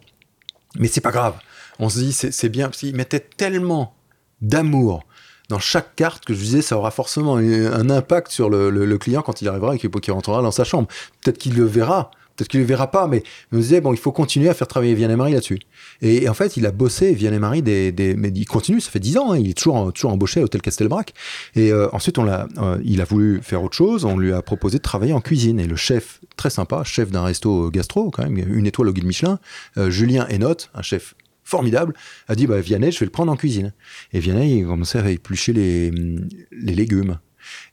[0.78, 1.34] Mais c'est pas grave.
[1.78, 3.94] On se dit, c'est bien, parce qu'il mettait tellement
[4.40, 5.04] d'amour
[5.48, 9.20] dans chaque carte que je disais, ça aura forcément un impact sur le, le- client
[9.22, 10.88] quand il arrivera et qu'il rentrera dans sa chambre.
[11.22, 13.98] Peut-être qu'il le verra, peut-être qu'il le verra pas, mais je me disais, bon, il
[13.98, 15.60] faut continuer à faire travailler Vianney Marie là-dessus.
[16.00, 19.18] Et, en fait, il a bossé, Vianney Marie, des, mais il continue, ça fait 10
[19.18, 21.12] ans, hein, il est toujours, toujours embauché à Hôtel Castelbrac.
[21.54, 24.78] Et euh, ensuite, on euh, il a voulu faire autre chose, on lui a proposé
[24.78, 25.60] de travailler en cuisine.
[25.60, 29.04] Et le chef, très sympa, chef d'un resto gastro, quand même, une étoile au guide
[29.04, 29.38] Michelin,
[29.76, 31.14] euh, Julien Enotte, un chef
[31.44, 31.94] formidable,
[32.28, 33.72] a dit, bah, Vianney, je vais le prendre en cuisine.
[34.12, 37.18] Et Vianney, il commençait à éplucher les, les légumes.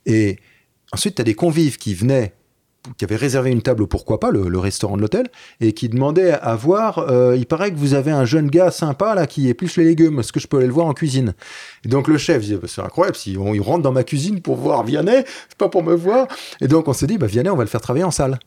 [0.06, 0.40] Et
[0.92, 2.34] ensuite, tu as des convives qui venaient,
[2.98, 5.28] qui avaient réservé une table au pourquoi pas, le, le restaurant de l'hôtel,
[5.62, 9.16] et qui demandaient à voir, euh, il paraît que vous avez un jeune gars sympa
[9.16, 11.34] là qui épluche les légumes, est-ce que je peux aller le voir en cuisine?
[11.86, 14.42] Et donc le chef disait, bah, c'est incroyable, si on, il rentre dans ma cuisine
[14.42, 16.28] pour voir Vianney, c'est pas pour me voir.
[16.62, 18.40] Et donc on s'est dit, bah, Vianney, on va le faire travailler en salle.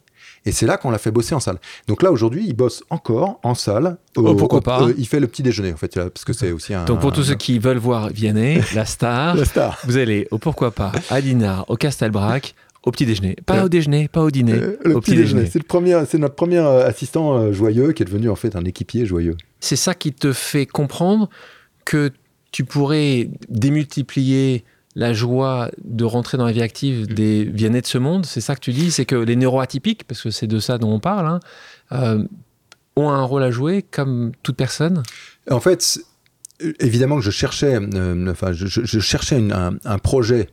[0.45, 1.59] Et c'est là qu'on l'a fait bosser en salle.
[1.87, 3.97] Donc là, aujourd'hui, il bosse encore en salle.
[4.17, 6.51] Oh, pourquoi pas euh, Il fait le petit déjeuner, en fait, là, parce que c'est
[6.51, 6.85] aussi un...
[6.85, 9.79] Donc pour tous un- ceux qui veulent voir Vianney, la star, La star.
[9.85, 13.37] vous allez au pourquoi pas à Dinard, au Castelbrac, au petit déjeuner.
[13.47, 15.43] Pas Euh, au déjeuner, pas au dîner, Euh, le au petit petit déjeuner.
[15.45, 16.07] déjeuner.
[16.07, 19.37] C'est notre premier euh, assistant joyeux qui est devenu en fait un équipier joyeux.
[19.61, 21.29] C'est ça qui te fait comprendre
[21.85, 22.11] que
[22.51, 24.65] tu pourrais démultiplier
[24.95, 28.27] la joie de rentrer dans la vie active des Vianney de ce monde.
[28.27, 30.93] C'est ça que tu dis, c'est que les neuroatypiques, parce que c'est de ça dont
[30.93, 31.41] on parle, hein,
[31.93, 32.23] euh,
[32.97, 35.03] ont un rôle à jouer comme toute personne.
[35.51, 35.99] En fait,
[36.79, 40.51] évidemment que je cherchais, euh, enfin, je, je- je cherchais une- un, un projet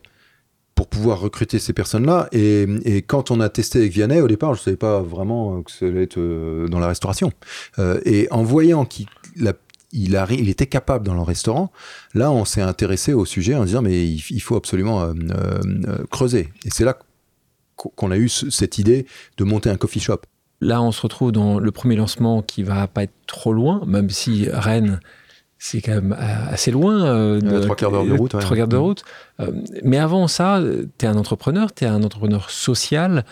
[0.80, 2.30] pour pouvoir recruter ces personnes-là.
[2.32, 5.70] Et, quand on a testé avec Vianney, au départ, je ne savais pas vraiment que
[5.70, 7.32] ça allait être euh, dans la restauration.
[7.78, 9.06] Euh, et en voyant qu'il
[10.48, 11.70] était capable dans le restaurant,
[12.14, 15.12] là, on s'est intéressé au sujet en disant, mais il, faut absolument euh,
[16.10, 16.48] creuser.
[16.64, 16.98] Et c'est là
[17.76, 19.04] qu'on a eu ce- cette idée
[19.36, 20.20] de monter un coffee shop.
[20.62, 24.08] Là, on se retrouve dans le premier lancement qui va pas être trop loin, même
[24.08, 25.00] si Rennes,
[25.62, 27.04] c'est quand même euh, assez loin.
[27.04, 28.40] euh, Ouais, trois quarts d'heure de route, ouais.
[28.40, 28.80] Trois quarts de Mm.
[28.80, 29.02] route.
[29.40, 29.52] Euh,
[29.84, 30.60] mais avant ça,
[30.98, 33.24] tu es un entrepreneur, tu es un entrepreneur social.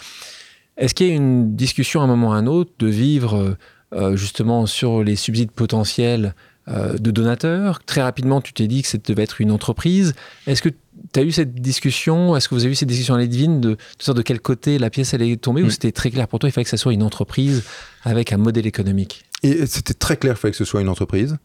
[0.76, 3.56] Est-ce qu'il y a une discussion à un moment ou à un autre de vivre
[3.94, 6.34] euh, justement sur les subsides potentiels
[6.68, 7.82] de donateurs?
[7.86, 10.12] Très rapidement, tu t'es dit que ça devait être une entreprise.
[10.46, 12.36] Est-ce que tu as eu cette discussion?
[12.36, 14.90] Est-ce que vous avez eu cette discussion à Edwin de, de de quel côté la
[14.90, 15.70] pièce allait tomber ou Mm.
[15.70, 17.64] c'était très clair pour toi Il fallait que ça soit une entreprise
[18.04, 19.24] avec un modèle économique?
[19.42, 21.38] Et c'était très clair, il fallait que ce soit une entreprise.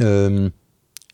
[0.00, 0.48] Euh,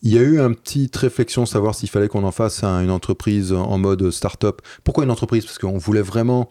[0.01, 2.89] il y a eu un petite réflexion, savoir s'il fallait qu'on en fasse un- une
[2.91, 4.61] entreprise en mode start-up.
[4.83, 5.45] Pourquoi une entreprise?
[5.45, 6.49] Parce qu'on voulait vraiment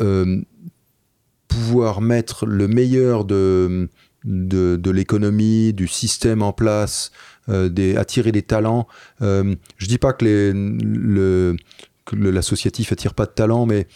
[0.00, 0.40] euh,
[1.48, 3.88] pouvoir mettre le meilleur de,
[4.24, 7.10] de, l'économie, du système en place,
[7.48, 8.86] euh, attirer des talents.
[9.20, 10.52] Je dis pas que,
[12.12, 13.86] l'associatif attire pas de talents, mais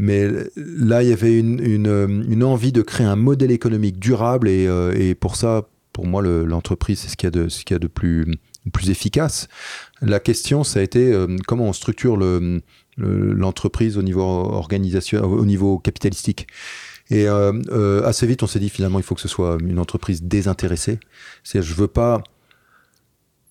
[0.00, 4.48] mais là, il y avait une, une, une envie de créer un modèle économique durable
[4.48, 5.66] et pour ça,
[5.98, 8.38] pour moi, le- l'entreprise, c'est ce qu'il y a de, plus,
[8.88, 9.48] efficace.
[10.00, 12.62] La question, ça a été euh, comment on structure le-
[12.96, 16.46] le- l'entreprise au niveau organisation, au niveau capitalistique.
[17.10, 19.80] Et euh, euh, assez vite, on s'est dit finalement, il faut que ce soit une
[19.80, 21.00] entreprise désintéressée.
[21.42, 22.22] C'est-à-dire, je veux pas,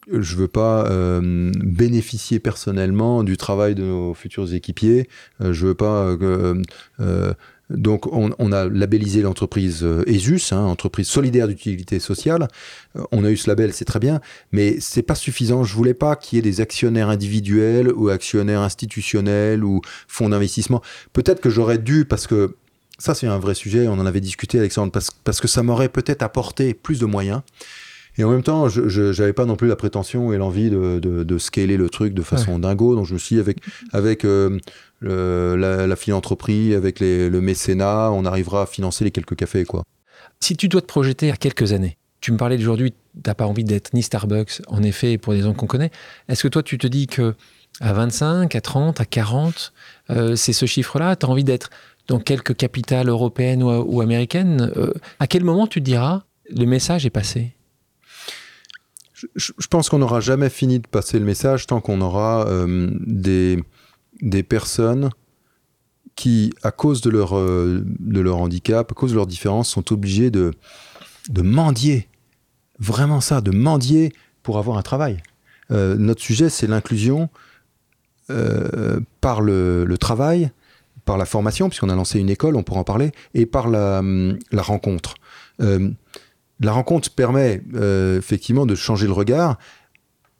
[0.09, 0.89] je veux pas
[1.19, 5.09] bénéficier personnellement du travail de nos futurs équipiers.
[5.41, 6.15] Je veux pas
[7.69, 12.47] donc on, on a labellisé l'entreprise euh, ESUS, hein, entreprise solidaire d'utilité sociale.
[12.95, 15.63] Euh, on a eu ce label, c'est très bien, mais c'est pas suffisant.
[15.63, 20.81] Je voulais pas qu'il y ait des actionnaires individuels ou actionnaires institutionnels ou fonds d'investissement.
[21.13, 22.55] Peut-être que j'aurais dû parce que
[22.99, 23.87] ça c'est un vrai sujet.
[23.87, 27.41] On en avait discuté, Alexandre, parce, parce que ça m'aurait peut-être apporté plus de moyens.
[28.17, 31.37] Et en même temps, je n'avais pas non plus la prétention et l'envie de, de,
[31.37, 32.95] scaler le truc de façon dingo.
[32.95, 33.59] Donc je me suis dit, avec,
[33.93, 34.57] avec euh,
[35.01, 39.65] la, philanthropie, avec le mécénat, on arrivera à financer les quelques cafés.
[39.65, 39.83] quoi.
[40.39, 43.45] Si tu dois te projeter à quelques années, tu me parlais d'aujourd'hui, tu n'as pas
[43.45, 45.91] envie d'être ni Starbucks, en effet, pour des gens qu'on connaît.
[46.29, 47.35] Est-ce que toi, tu te dis que
[47.79, 49.73] à 25, à 30, à 40,
[50.09, 51.69] euh, c'est ce chiffre-là Tu as envie d'être
[52.07, 57.05] dans quelques capitales européennes ou, américaines euh, À quel moment tu te diras, le message
[57.05, 57.53] est passé?
[59.35, 63.63] Je, pense qu'on n'aura jamais fini de passer le message tant qu'on aura euh, des,
[64.21, 65.09] des personnes
[66.15, 69.93] qui, à cause de leur, euh, de leur handicap, à cause de leurs différences, sont
[69.93, 70.53] obligées de,
[71.29, 72.07] de mendier.
[72.79, 74.13] Vraiment ça, de mendier
[74.43, 75.21] pour avoir un travail.
[75.71, 77.29] Euh, notre sujet, c'est l'inclusion
[79.21, 80.51] par le, le, travail,
[81.05, 84.03] par la formation, puisqu'on a lancé une école, on pourra en parler, et par la,
[84.51, 85.15] la rencontre
[86.59, 89.57] la rencontre permet euh, effectivement de changer le regard.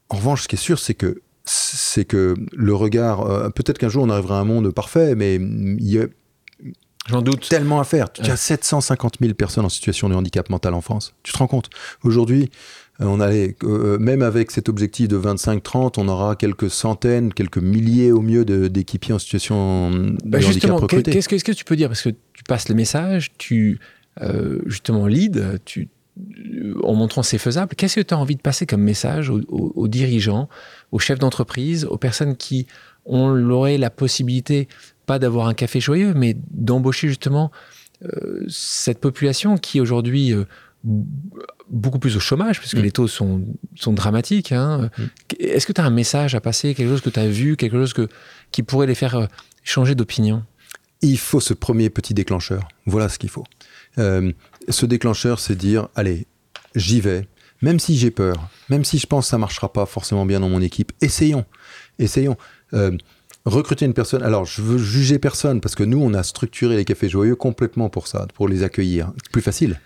[0.09, 3.89] En revanche, ce qui est sûr, c'est que c'est que le regard, euh, peut-être qu'un
[3.89, 6.05] jour on arrivera à un monde parfait, mais il y a
[7.09, 7.47] J'en doute.
[7.47, 8.11] Tellement à faire.
[8.11, 11.15] Tu as 750 000 personnes en situation de handicap mental en France.
[11.23, 11.69] Tu te rends compte?
[12.03, 12.49] Aujourd'hui,
[12.99, 18.11] euh, on allait, même avec cet objectif de 25-30, on aura quelques centaines, quelques milliers
[18.11, 21.11] au mieux d'équipiers en situation de bah, handicap recrutés.
[21.11, 21.87] Qu'est-ce que, tu peux dire?
[21.87, 23.79] Parce que tu passes le message, tu
[24.65, 25.87] justement lead, tu,
[26.83, 30.49] en montrant c'est faisable, qu'est-ce que tu as envie de passer comme message aux, dirigeants,
[30.91, 32.67] aux chefs d'entreprise, aux personnes qui
[33.05, 34.67] ont la possibilité,
[35.05, 37.51] pas d'avoir un café joyeux, mais d'embaucher justement
[38.03, 40.45] euh, cette population qui aujourd'hui euh,
[41.69, 42.81] beaucoup plus au chômage, puisque mm.
[42.81, 43.43] les taux sont,
[43.75, 44.51] sont dramatiques.
[44.51, 44.89] Hein.
[44.97, 45.03] Mm.
[45.39, 47.77] Est-ce que tu as un message à passer, quelque chose que tu as vu, quelque
[47.77, 48.07] chose que,
[48.51, 49.25] qui pourrait les faire euh,
[49.63, 50.43] changer d'opinion?
[51.01, 52.67] Il faut ce premier petit déclencheur.
[52.85, 53.43] Voilà ce qu'il faut.
[53.97, 54.31] Euh,
[54.69, 56.27] ce déclencheur, c'est dire, allez,
[56.75, 57.27] j'y vais,
[57.61, 60.49] même si j'ai peur, même si je pense que ça marchera pas forcément bien dans
[60.49, 61.45] mon équipe, essayons,
[61.99, 62.37] essayons.
[62.73, 62.95] Euh,
[63.45, 66.85] recruter une personne, alors je veux juger personne, parce que nous, on a structuré les
[66.85, 69.11] cafés joyeux complètement pour ça, pour les accueillir.
[69.31, 69.79] Plus facile.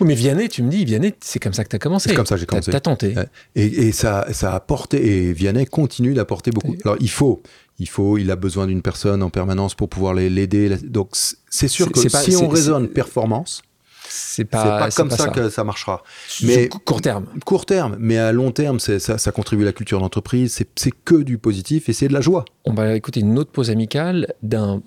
[0.00, 2.08] Oui, mais Vianney, tu me dis, Vianney, c'est comme ça que tu as commencé.
[2.08, 2.70] C'est comme ça que j'ai commencé.
[2.70, 3.14] Tu as tenté.
[3.54, 6.74] Et, ça, ça a porté, et Vianney continue d'apporter beaucoup.
[6.84, 7.42] Alors, il faut,
[7.78, 10.76] il faut, il a besoin d'une personne en permanence pour pouvoir l'aider.
[10.84, 11.10] Donc,
[11.48, 13.62] c'est sûr que si on raisonne performance,
[14.08, 16.02] c'est pas, pas comme ça, que ça marchera.
[16.42, 17.26] Mais court terme.
[17.44, 20.64] Court terme, mais à long terme, ça, ça, contribue à la culture d'entreprise.
[20.76, 22.44] C'est que du positif et c'est de la joie.
[22.64, 24.82] On va écouter une autre pause amicale d'un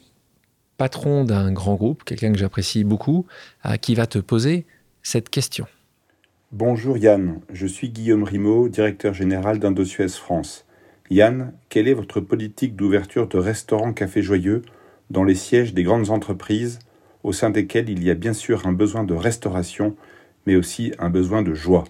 [0.78, 3.28] patron d'un grand groupe, quelqu'un que j'apprécie beaucoup,
[3.82, 4.66] qui va te poser
[5.04, 5.68] cette question.
[6.52, 10.66] Bonjour Yann, je suis Guillaume Rimaud, directeur général d'Indosuez France.
[11.10, 14.64] Yann, quelle est votre politique d'ouverture de restaurants Café Joyeux
[15.10, 16.80] dans les sièges des grandes entreprises
[17.24, 19.96] au sein desquels il y a bien sûr un besoin de restauration,
[20.46, 21.84] mais aussi un besoin de joie.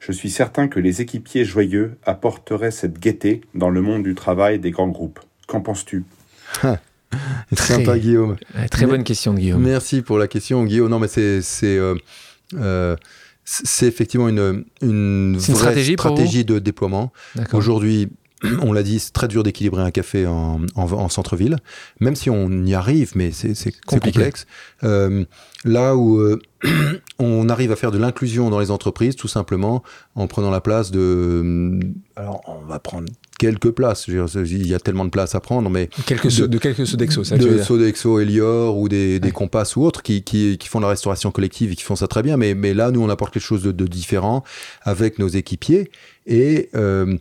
[0.00, 4.58] Je suis certain que les équipiers joyeux apporteraient cette gaieté dans le monde du travail
[4.58, 5.20] des grands groupes.
[5.46, 6.04] Qu'en penses-tu?
[7.56, 8.36] Très sympa, Guillaume.
[8.70, 9.62] Très bonne question, Guillaume.
[9.62, 10.90] Merci pour la question, Guillaume.
[10.90, 11.94] Non, mais c'est euh,
[12.54, 12.96] euh,
[13.82, 17.12] effectivement une, une vraie stratégie, stratégie de déploiement.
[17.52, 18.10] Aujourd'hui,
[18.62, 21.58] on l'a dit, c'est très dur d'équilibrer un café en, centre-ville,
[22.00, 24.46] même si on y arrive, mais c'est complexe.
[24.84, 25.24] Euh,
[25.64, 26.40] là où euh,
[27.18, 29.82] on arrive à faire de l'inclusion dans les entreprises, tout simplement
[30.14, 31.80] en prenant la place de...
[32.16, 33.08] Alors, on va prendre
[33.38, 34.08] quelques places.
[34.08, 37.38] Il y a tellement de places à prendre, mais quelques de, de quelques Sodexo, ça
[37.38, 41.30] de Sodexo, Elior ou des, des Compasses ou autres qui, qui, qui, font la restauration
[41.30, 42.36] collective et qui font ça très bien.
[42.36, 44.44] Mais, mais là, nous, on apporte quelque chose de, de différent
[44.82, 45.90] avec nos équipiers
[46.26, 47.16] et euh,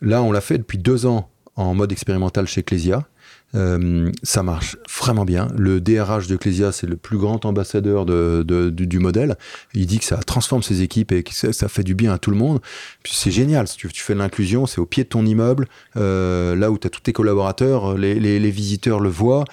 [0.00, 3.06] Là, on l'a fait depuis deux ans en mode expérimental chez Ecclesia.
[3.54, 5.48] Euh, ça marche vraiment bien.
[5.56, 9.36] Le DRH de Ecclesia, c'est le plus grand ambassadeur du, modèle.
[9.74, 12.30] Il dit que ça transforme ses équipes et que ça, fait du bien à tout
[12.30, 12.60] le monde.
[13.02, 13.66] Puis c'est génial.
[13.66, 16.86] Si tu, fais de l'inclusion, c'est au pied de ton immeuble, euh, là où tu
[16.86, 19.44] as tous tes collaborateurs, les, visiteurs le voient.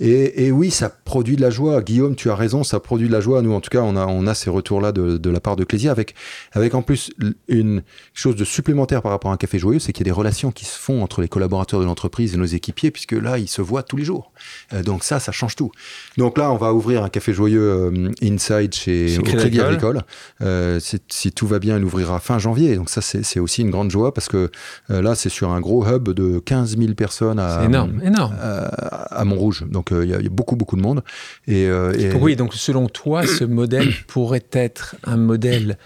[0.00, 1.80] Et, oui, ça produit de la joie.
[1.80, 3.42] Guillaume, tu as raison, ça produit de la joie.
[3.42, 5.92] Nous, en tout cas, on a, on a ces retours-là de, la part de Clésia,
[5.92, 6.14] avec,
[6.52, 7.12] avec en plus
[7.48, 7.82] une
[8.12, 10.50] chose de supplémentaire par rapport à un café joyeux, c'est qu'il y a des relations
[10.50, 13.62] qui se font entre les collaborateurs de l'entreprise et nos équipiers, puisque là, ils se
[13.62, 14.32] voient tous les jours.
[14.72, 15.70] Euh, donc ça, ça change tout.
[16.18, 20.02] Donc là, on va ouvrir un café joyeux euh, inside chez Crédit Agricole.
[20.42, 22.76] Euh, si, tout va bien, il ouvrira fin janvier.
[22.76, 24.50] Donc ça, c'est aussi une grande joie, parce que
[24.88, 28.34] là, c'est sur un gros hub de 15 000 personnes à, énorme, énorme.
[28.40, 29.64] à Montrouge.
[29.68, 31.02] Donc donc euh, il y, a beaucoup, beaucoup de monde.
[31.48, 35.78] Euh, et, Oui, donc selon toi, ce modèle pourrait être un modèle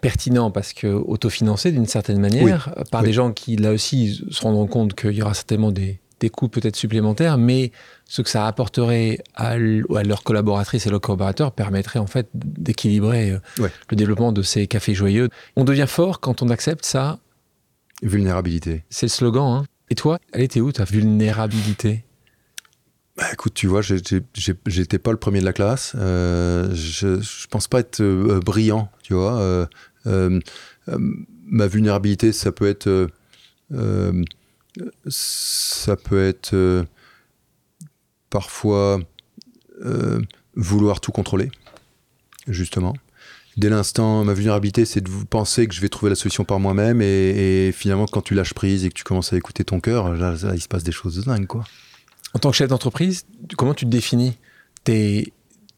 [0.00, 4.66] pertinent parce que autofinancé d'une certaine manière par des gens qui là aussi se rendront
[4.66, 7.70] compte qu'il y aura certainement des, des coûts peut-être supplémentaires, mais
[8.08, 13.68] ce que ça apporterait à, leurs collaboratrices et leurs collaborateurs permettrait en fait d'équilibrer euh,
[13.90, 15.28] le développement de ces cafés joyeux.
[15.54, 17.20] On devient fort quand on accepte ça?
[18.02, 18.82] Vulnérabilité.
[18.90, 19.62] C'est le slogan.
[19.62, 19.64] Hein.
[19.88, 22.04] Et toi, elle était où ta vulnérabilité?
[23.16, 25.92] Bah, écoute, tu vois, j'étais pas le premier de la classe.
[25.96, 29.68] Euh, je, je pense pas être euh, brillant, tu vois.
[30.04, 33.10] ma vulnérabilité, ça peut être
[35.06, 36.84] ça peut être euh,
[38.30, 39.00] parfois
[39.84, 40.20] euh,
[40.54, 41.50] vouloir tout contrôler,
[42.48, 42.94] justement.
[43.58, 47.02] Dès l'instant, ma vulnérabilité, c'est de penser que je vais trouver la solution par moi-même,
[47.02, 50.34] et, finalement, quand tu lâches prise et que tu commences à écouter ton cœur, là,
[50.54, 51.64] il se passe des choses de dingue, quoi.
[52.34, 53.26] En tant que chef d'entreprise,
[53.56, 54.38] comment tu te définis?
[54.84, 55.32] T'es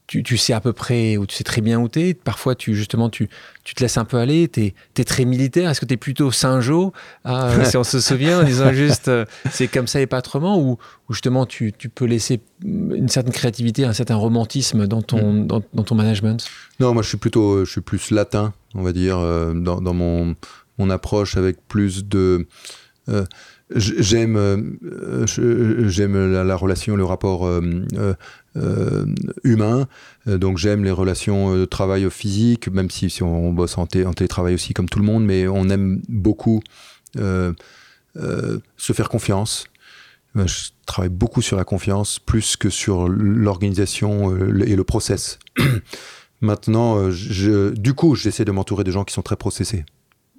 [0.06, 2.14] tu, sais à peu près, ou tu sais très bien où tu es.
[2.14, 3.28] Parfois, tu, justement, tu,
[3.64, 4.48] tu te laisses un peu aller.
[4.48, 5.70] Tu es, très militaire.
[5.70, 6.92] Est-ce que tu es plutôt Saint-Jean,
[7.24, 10.60] ah, si on se souvient, en disant juste euh, c'est comme ça et pas autrement
[10.60, 10.78] Ou,
[11.10, 15.46] justement, tu, tu, peux laisser une certaine créativité, un certain romantisme dans ton, mm.
[15.46, 16.44] dans, ton management?
[16.80, 19.94] Non, moi, je suis plutôt je suis plus latin, on va dire, euh, dans, dans
[19.94, 20.34] mon,
[20.78, 22.46] mon approche avec plus de.
[23.08, 23.24] Euh,
[23.70, 24.78] j'aime
[25.26, 27.48] j'aime la, la, relation, le rapport
[28.56, 29.04] euh,
[29.42, 29.88] humain.
[30.28, 34.54] Euh, donc j'aime les relations de travail physique, même si, si on, bosse en, télétravail
[34.54, 36.62] aussi comme tout le monde, mais on aime beaucoup
[37.18, 37.52] euh,
[38.76, 39.64] se faire confiance.
[40.36, 45.40] Je travaille beaucoup sur la confiance, plus que sur l'organisation et le process.
[46.40, 49.84] Maintenant, je, du coup, j'essaie de m'entourer de gens qui sont très processés.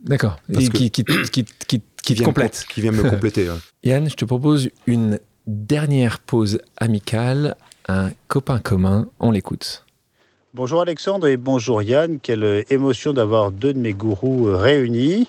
[0.03, 0.37] D'accord.
[0.49, 3.49] Et qui, qui, qui, qui, qui viennent me compléter.
[3.83, 7.55] Yann, je te propose une dernière pause amicale
[7.87, 9.07] un copain commun.
[9.19, 9.85] On l'écoute.
[10.53, 12.19] Bonjour Alexandre et bonjour Yann.
[12.19, 15.27] Quelle émotion d'avoir deux de mes gourous réunis.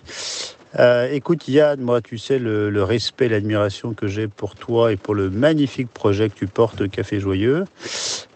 [0.79, 4.97] Euh, écoute Yann, moi tu sais le, respect et l'admiration que j'ai pour toi et
[4.97, 7.64] pour le magnifique projet que tu portes Café Joyeux.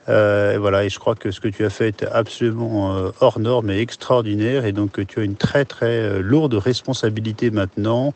[0.09, 3.39] Euh, et voilà, et je crois que ce que tu as fait est absolument hors
[3.39, 4.65] norme et extraordinaire.
[4.65, 8.15] Et donc tu as une très très lourde responsabilité maintenant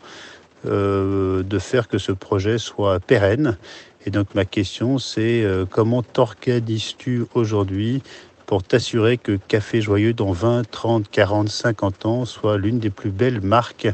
[0.64, 3.58] de faire que ce projet soit pérenne
[4.06, 8.02] et donc ma question, c'est euh, comment t'organises-tu aujourd'hui
[8.46, 13.10] pour t'assurer que Café Joyeux dans 20, 30, 40, 50 ans soit l'une des plus
[13.10, 13.88] belles marques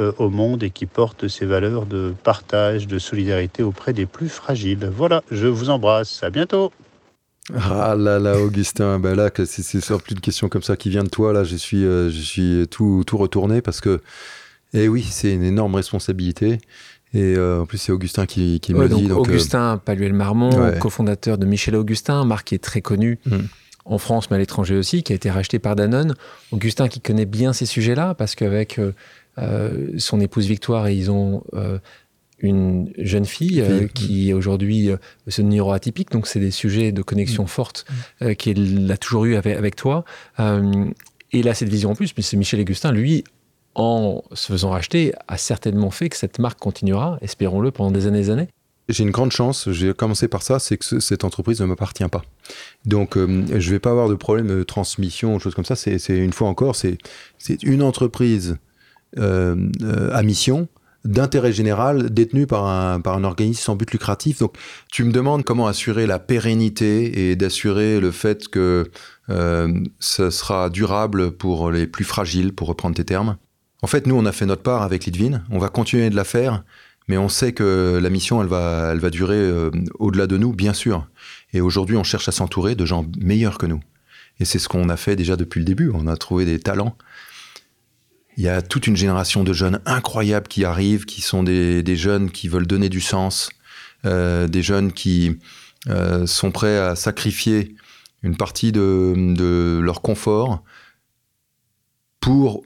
[0.00, 4.30] euh, au monde et qui porte ses valeurs de partage, de solidarité auprès des plus
[4.30, 4.90] fragiles?
[4.90, 6.22] Voilà, je vous embrasse.
[6.22, 6.72] À bientôt.
[7.52, 11.08] Ah là là, Augustin, ben là, c'est plus une question comme ça qui vient de
[11.08, 11.32] toi.
[11.32, 14.00] Là, je suis, euh, je suis tout, tout retourné parce que,
[14.74, 16.60] eh oui, c'est une énorme responsabilité.
[17.14, 19.08] Et euh, en plus, c'est Augustin qui, qui me dit.
[19.08, 23.38] Donc, Augustin Paluel-Marmont, cofondateur de Michel Augustin, marque qui est très connue mm.
[23.84, 26.14] en France, mais à l'étranger aussi, qui a été racheté par Danone.
[26.52, 28.92] Augustin qui connaît bien ces sujets-là, parce qu'avec euh,
[29.38, 31.42] euh, son épouse Victoire, ils ont
[32.42, 33.64] une jeune fille
[33.94, 34.90] qui est aujourd'hui
[35.28, 37.48] ce neuroatypique, donc c'est des sujets de connexion mm.
[37.48, 37.86] forte
[38.38, 40.04] qu'il a toujours eu avec, avec toi.
[40.38, 43.24] et là, cette vision en plus, c'est Michel Augustin, lui,
[43.74, 48.18] en se faisant racheter, a certainement fait que cette marque continuera, espérons-le, pendant des années
[48.18, 48.48] et des années.
[48.88, 52.22] J'ai une grande chance, j'ai commencé par ça, c'est que cette entreprise ne m'appartient pas.
[52.84, 55.76] Donc, euh, je ne vais pas avoir de problème de transmission, choses comme ça.
[55.76, 56.98] C'est une fois encore, c'est
[57.62, 58.58] une entreprise
[59.18, 60.68] euh, euh, à mission
[61.04, 64.38] d'intérêt général détenue par un, par un organisme sans but lucratif.
[64.38, 64.56] Donc,
[64.90, 68.90] tu me demandes comment assurer la pérennité et d'assurer le fait que
[69.28, 73.36] ce sera durable pour les plus fragiles, pour reprendre tes termes.
[73.82, 75.42] En fait, nous, on a fait notre part avec Lidvin.
[75.50, 76.62] On va continuer de la faire,
[77.08, 80.52] mais on sait que la mission, elle va, elle va durer euh, au-delà de nous,
[80.52, 81.06] bien sûr.
[81.52, 83.80] Et aujourd'hui, on cherche à s'entourer de gens meilleurs que nous.
[84.38, 85.90] Et c'est ce qu'on a fait déjà depuis le début.
[85.92, 86.96] On a trouvé des talents.
[88.36, 92.30] Il y a toute une génération de jeunes incroyables qui arrivent, qui sont des, jeunes
[92.30, 93.50] qui veulent donner du sens,
[94.04, 95.38] euh, des jeunes qui
[95.88, 97.74] euh, sont prêts à sacrifier
[98.22, 100.62] une partie de, leur confort
[102.20, 102.62] pour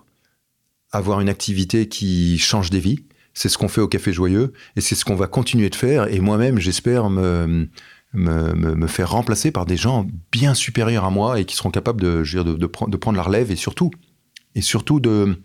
[0.93, 3.05] avoir une activité qui change des vies.
[3.35, 6.13] C'est ce qu'on fait au Café Joyeux et c'est ce qu'on va continuer de faire.
[6.13, 7.69] Et moi-même, j'espère me,
[8.15, 12.23] me, faire remplacer par des gens bien supérieurs à moi et qui seront capables de,
[12.23, 13.91] de, de, prendre la relève et surtout,
[14.55, 15.39] et surtout de,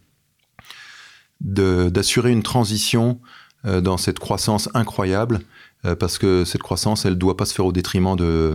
[1.42, 3.20] d'assurer une transition
[3.66, 5.42] euh, dans cette croissance incroyable
[5.86, 8.54] euh, parce que cette croissance, elle ne doit pas se faire au détriment de,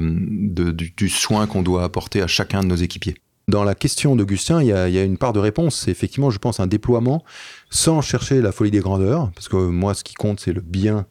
[0.70, 3.16] du soin qu'on doit apporter à chacun de nos équipiers.
[3.48, 5.76] Dans la question d'Augustin, il, y, a, une part de réponse.
[5.76, 7.24] C'est effectivement, je pense, un déploiement
[7.70, 9.30] sans chercher la folie des grandeurs.
[9.36, 11.06] Parce que moi, ce qui compte, c'est le bien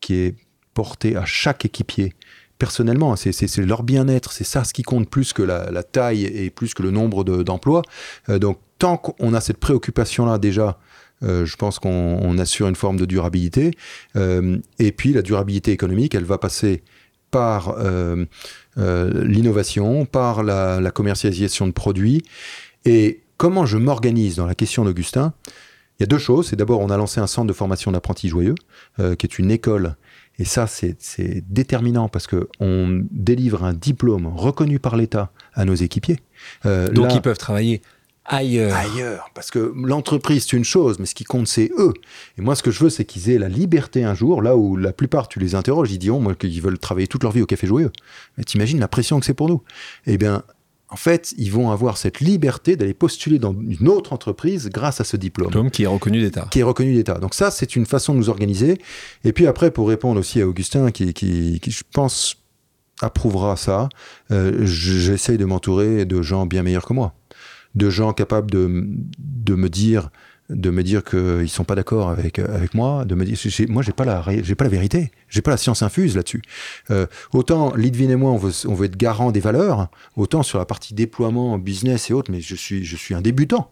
[0.00, 0.36] qui est
[0.72, 2.14] porté à chaque équipier.
[2.58, 6.72] Personnellement, c'est leur bien-être, c'est ça ce qui compte plus que la, taille et plus
[6.72, 7.82] que le nombre d'emplois.
[8.30, 10.78] Euh, donc, tant qu'on a cette préoccupation-là déjà
[11.24, 13.72] euh, je pense qu'on assure une forme de durabilité.
[14.16, 16.82] Euh, et puis la durabilité économique, elle va passer
[17.30, 18.26] par euh,
[18.76, 22.22] l'innovation, par la, commercialisation de produits.
[22.84, 25.32] Et comment je m'organise dans la question d'Augustin?
[25.98, 26.48] Il y a deux choses.
[26.48, 28.54] C'est d'abord, on a lancé un centre de formation d'apprentis joyeux,
[28.98, 29.96] qui est une école
[30.40, 30.96] et ça, c'est
[31.48, 36.18] déterminant parce qu'on délivre un diplôme reconnu par l'État à nos équipiers.
[36.64, 37.82] Donc ils peuvent travailler
[38.24, 38.74] ailleurs.
[38.74, 39.30] Ailleurs.
[39.34, 41.92] Parce que l'entreprise, c'est une chose, mais ce qui compte, c'est eux.
[42.38, 44.76] Et moi, ce que je veux, c'est qu'ils aient la liberté un jour, là où
[44.76, 47.46] la plupart, tu les interroges, ils diront moi, qu'ils veulent travailler toute leur vie au
[47.46, 47.92] Café Joyeux.
[48.38, 49.62] Mais t'imagines la pression que c'est pour nous.
[50.06, 50.42] Eh bien,
[50.90, 55.04] en fait, ils vont avoir cette liberté d'aller postuler dans une autre entreprise grâce à
[55.04, 55.48] ce diplôme.
[55.48, 56.46] Diplôme qui est reconnu d'État.
[56.50, 57.14] Qui est reconnu d'État.
[57.14, 58.78] Donc ça, c'est une façon de nous organiser.
[59.24, 62.36] Et puis après, pour répondre aussi à Augustin, qui, qui, je pense,
[63.00, 63.88] approuvera ça,
[64.30, 67.12] euh, j'essaye de m'entourer de gens bien meilleurs que moi
[67.74, 68.86] de gens capables de,
[69.18, 70.10] de me dire
[70.50, 73.92] de me dire qu'ils sont pas d'accord avec avec moi, de me dire moi j'ai
[73.92, 76.42] pas la j'ai pas la vérité, j'ai pas la science infuse là-dessus.
[76.90, 80.58] Euh, autant Lidvin et moi on veut on veut être garant des valeurs, autant sur
[80.58, 83.70] la partie déploiement, business et autres, mais je suis je suis un débutant.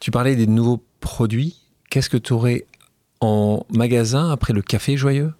[0.00, 1.60] Tu parlais des nouveaux produits.
[1.88, 2.66] Qu'est-ce que tu aurais
[3.20, 5.32] en magasin après le café joyeux?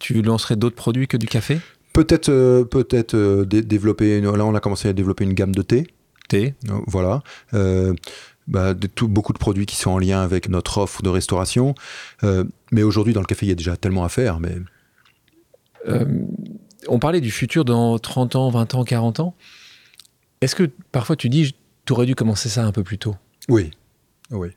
[0.00, 1.60] Tu lancerais d'autres produits que du café?
[1.92, 4.20] Peut-être euh, peut-être euh, développer.
[4.20, 5.86] là on a commencé à développer une gamme de thé.
[6.34, 6.50] Euh,
[6.86, 7.22] voilà.
[7.54, 7.94] Euh,
[8.48, 11.74] bah, de tout, beaucoup de produits qui sont en lien avec notre offre de restauration.
[12.24, 14.40] Euh, mais aujourd'hui, dans le café, il y a déjà tellement à faire.
[14.40, 14.56] Mais...
[16.88, 19.34] on parlait du futur dans 30 ans, 20 ans, 40 ans.
[20.40, 21.54] Est-ce que parfois tu dis,
[21.84, 23.14] tu aurais dû commencer ça un peu plus tôt?
[23.48, 23.70] Oui.
[24.30, 24.48] Oui.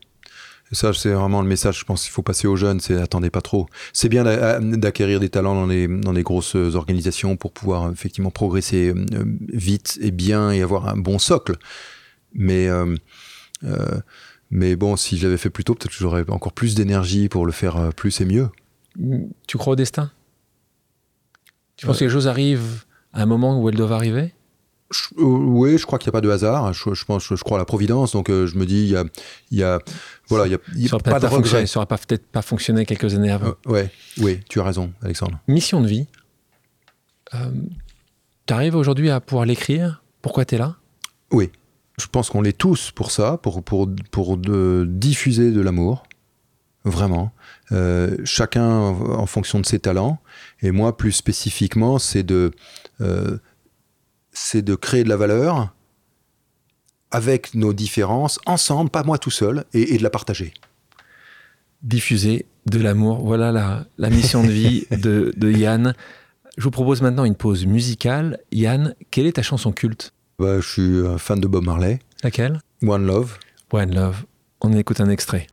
[0.74, 3.40] Ça, c'est vraiment le message, je pense qu'il faut passer aux jeunes, c'est attendez pas
[3.40, 3.66] trop.
[3.92, 4.24] C'est bien
[4.60, 8.92] d'acquérir des talents dans les, dans les grosses organisations pour pouvoir effectivement progresser
[9.52, 11.56] vite et bien et avoir un bon socle.
[12.34, 12.96] Mais, euh,
[13.64, 14.00] euh,
[14.50, 17.46] mais bon, si je l'avais fait plus tôt, peut-être que j'aurais encore plus d'énergie pour
[17.46, 18.48] le faire euh, plus et mieux.
[19.46, 20.10] Tu crois au destin?
[21.76, 24.32] Tu penses que les choses arrivent à un moment où elles doivent arriver?
[25.16, 26.72] Oui, je crois qu'il n'y a pas de hasard.
[26.72, 28.12] Je, pense, je, crois à la providence.
[28.12, 29.04] Donc, je me dis, il y a,
[29.50, 29.78] il y a,
[30.28, 31.66] voilà, il y a, pas de regret.
[31.66, 33.54] Ça n'aurait peut-être pas fonctionné quelques années avant.
[33.66, 35.38] ouais, oui, tu as raison, Alexandre.
[35.48, 36.06] Mission de vie.
[37.32, 40.02] tu arrives aujourd'hui à pouvoir l'écrire?
[40.22, 40.76] Pourquoi tu es là?
[41.30, 41.50] Oui,
[41.98, 46.04] je pense qu'on l'est tous pour ça, pour, pour, pour de diffuser de l'amour,
[46.84, 47.32] vraiment.
[47.72, 50.18] Euh, chacun en fonction de ses talents.
[50.60, 52.52] Et moi, plus spécifiquement, c'est de,
[53.00, 53.38] euh,
[54.34, 55.72] c'est de créer de la valeur
[57.10, 60.52] avec nos différences, ensemble, pas moi tout seul, et, de la partager.
[61.82, 65.94] Diffuser de l'amour, voilà la, la, mission de vie de, de Yann.
[66.58, 68.40] Je vous propose maintenant une pause musicale.
[68.50, 70.12] Yann, quelle est ta chanson culte?
[70.38, 72.00] Bah, je suis un fan de Bob Marley.
[72.24, 72.60] Laquelle?
[72.82, 73.38] One Love.
[73.70, 74.24] One Love.
[74.60, 75.46] On écoute un extrait.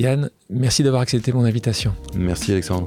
[0.00, 1.94] Yann, merci d'avoir accepté mon invitation.
[2.14, 2.86] Merci Alexandre.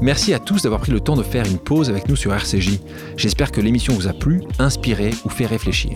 [0.00, 2.80] Merci à tous d'avoir pris le temps de faire une pause avec nous sur RCJ.
[3.16, 5.92] J'espère que l'émission vous a plu, inspiré ou fait réfléchir.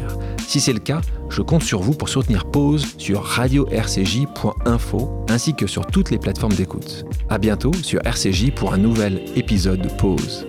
[0.47, 1.01] Si c'est le cas,
[1.31, 6.55] je compte sur vous pour soutenir Pause sur radio-rcj.info ainsi que sur toutes les plateformes
[6.55, 7.05] d'écoute.
[7.29, 10.47] À bientôt sur RCJ pour un nouvel épisode de Pause.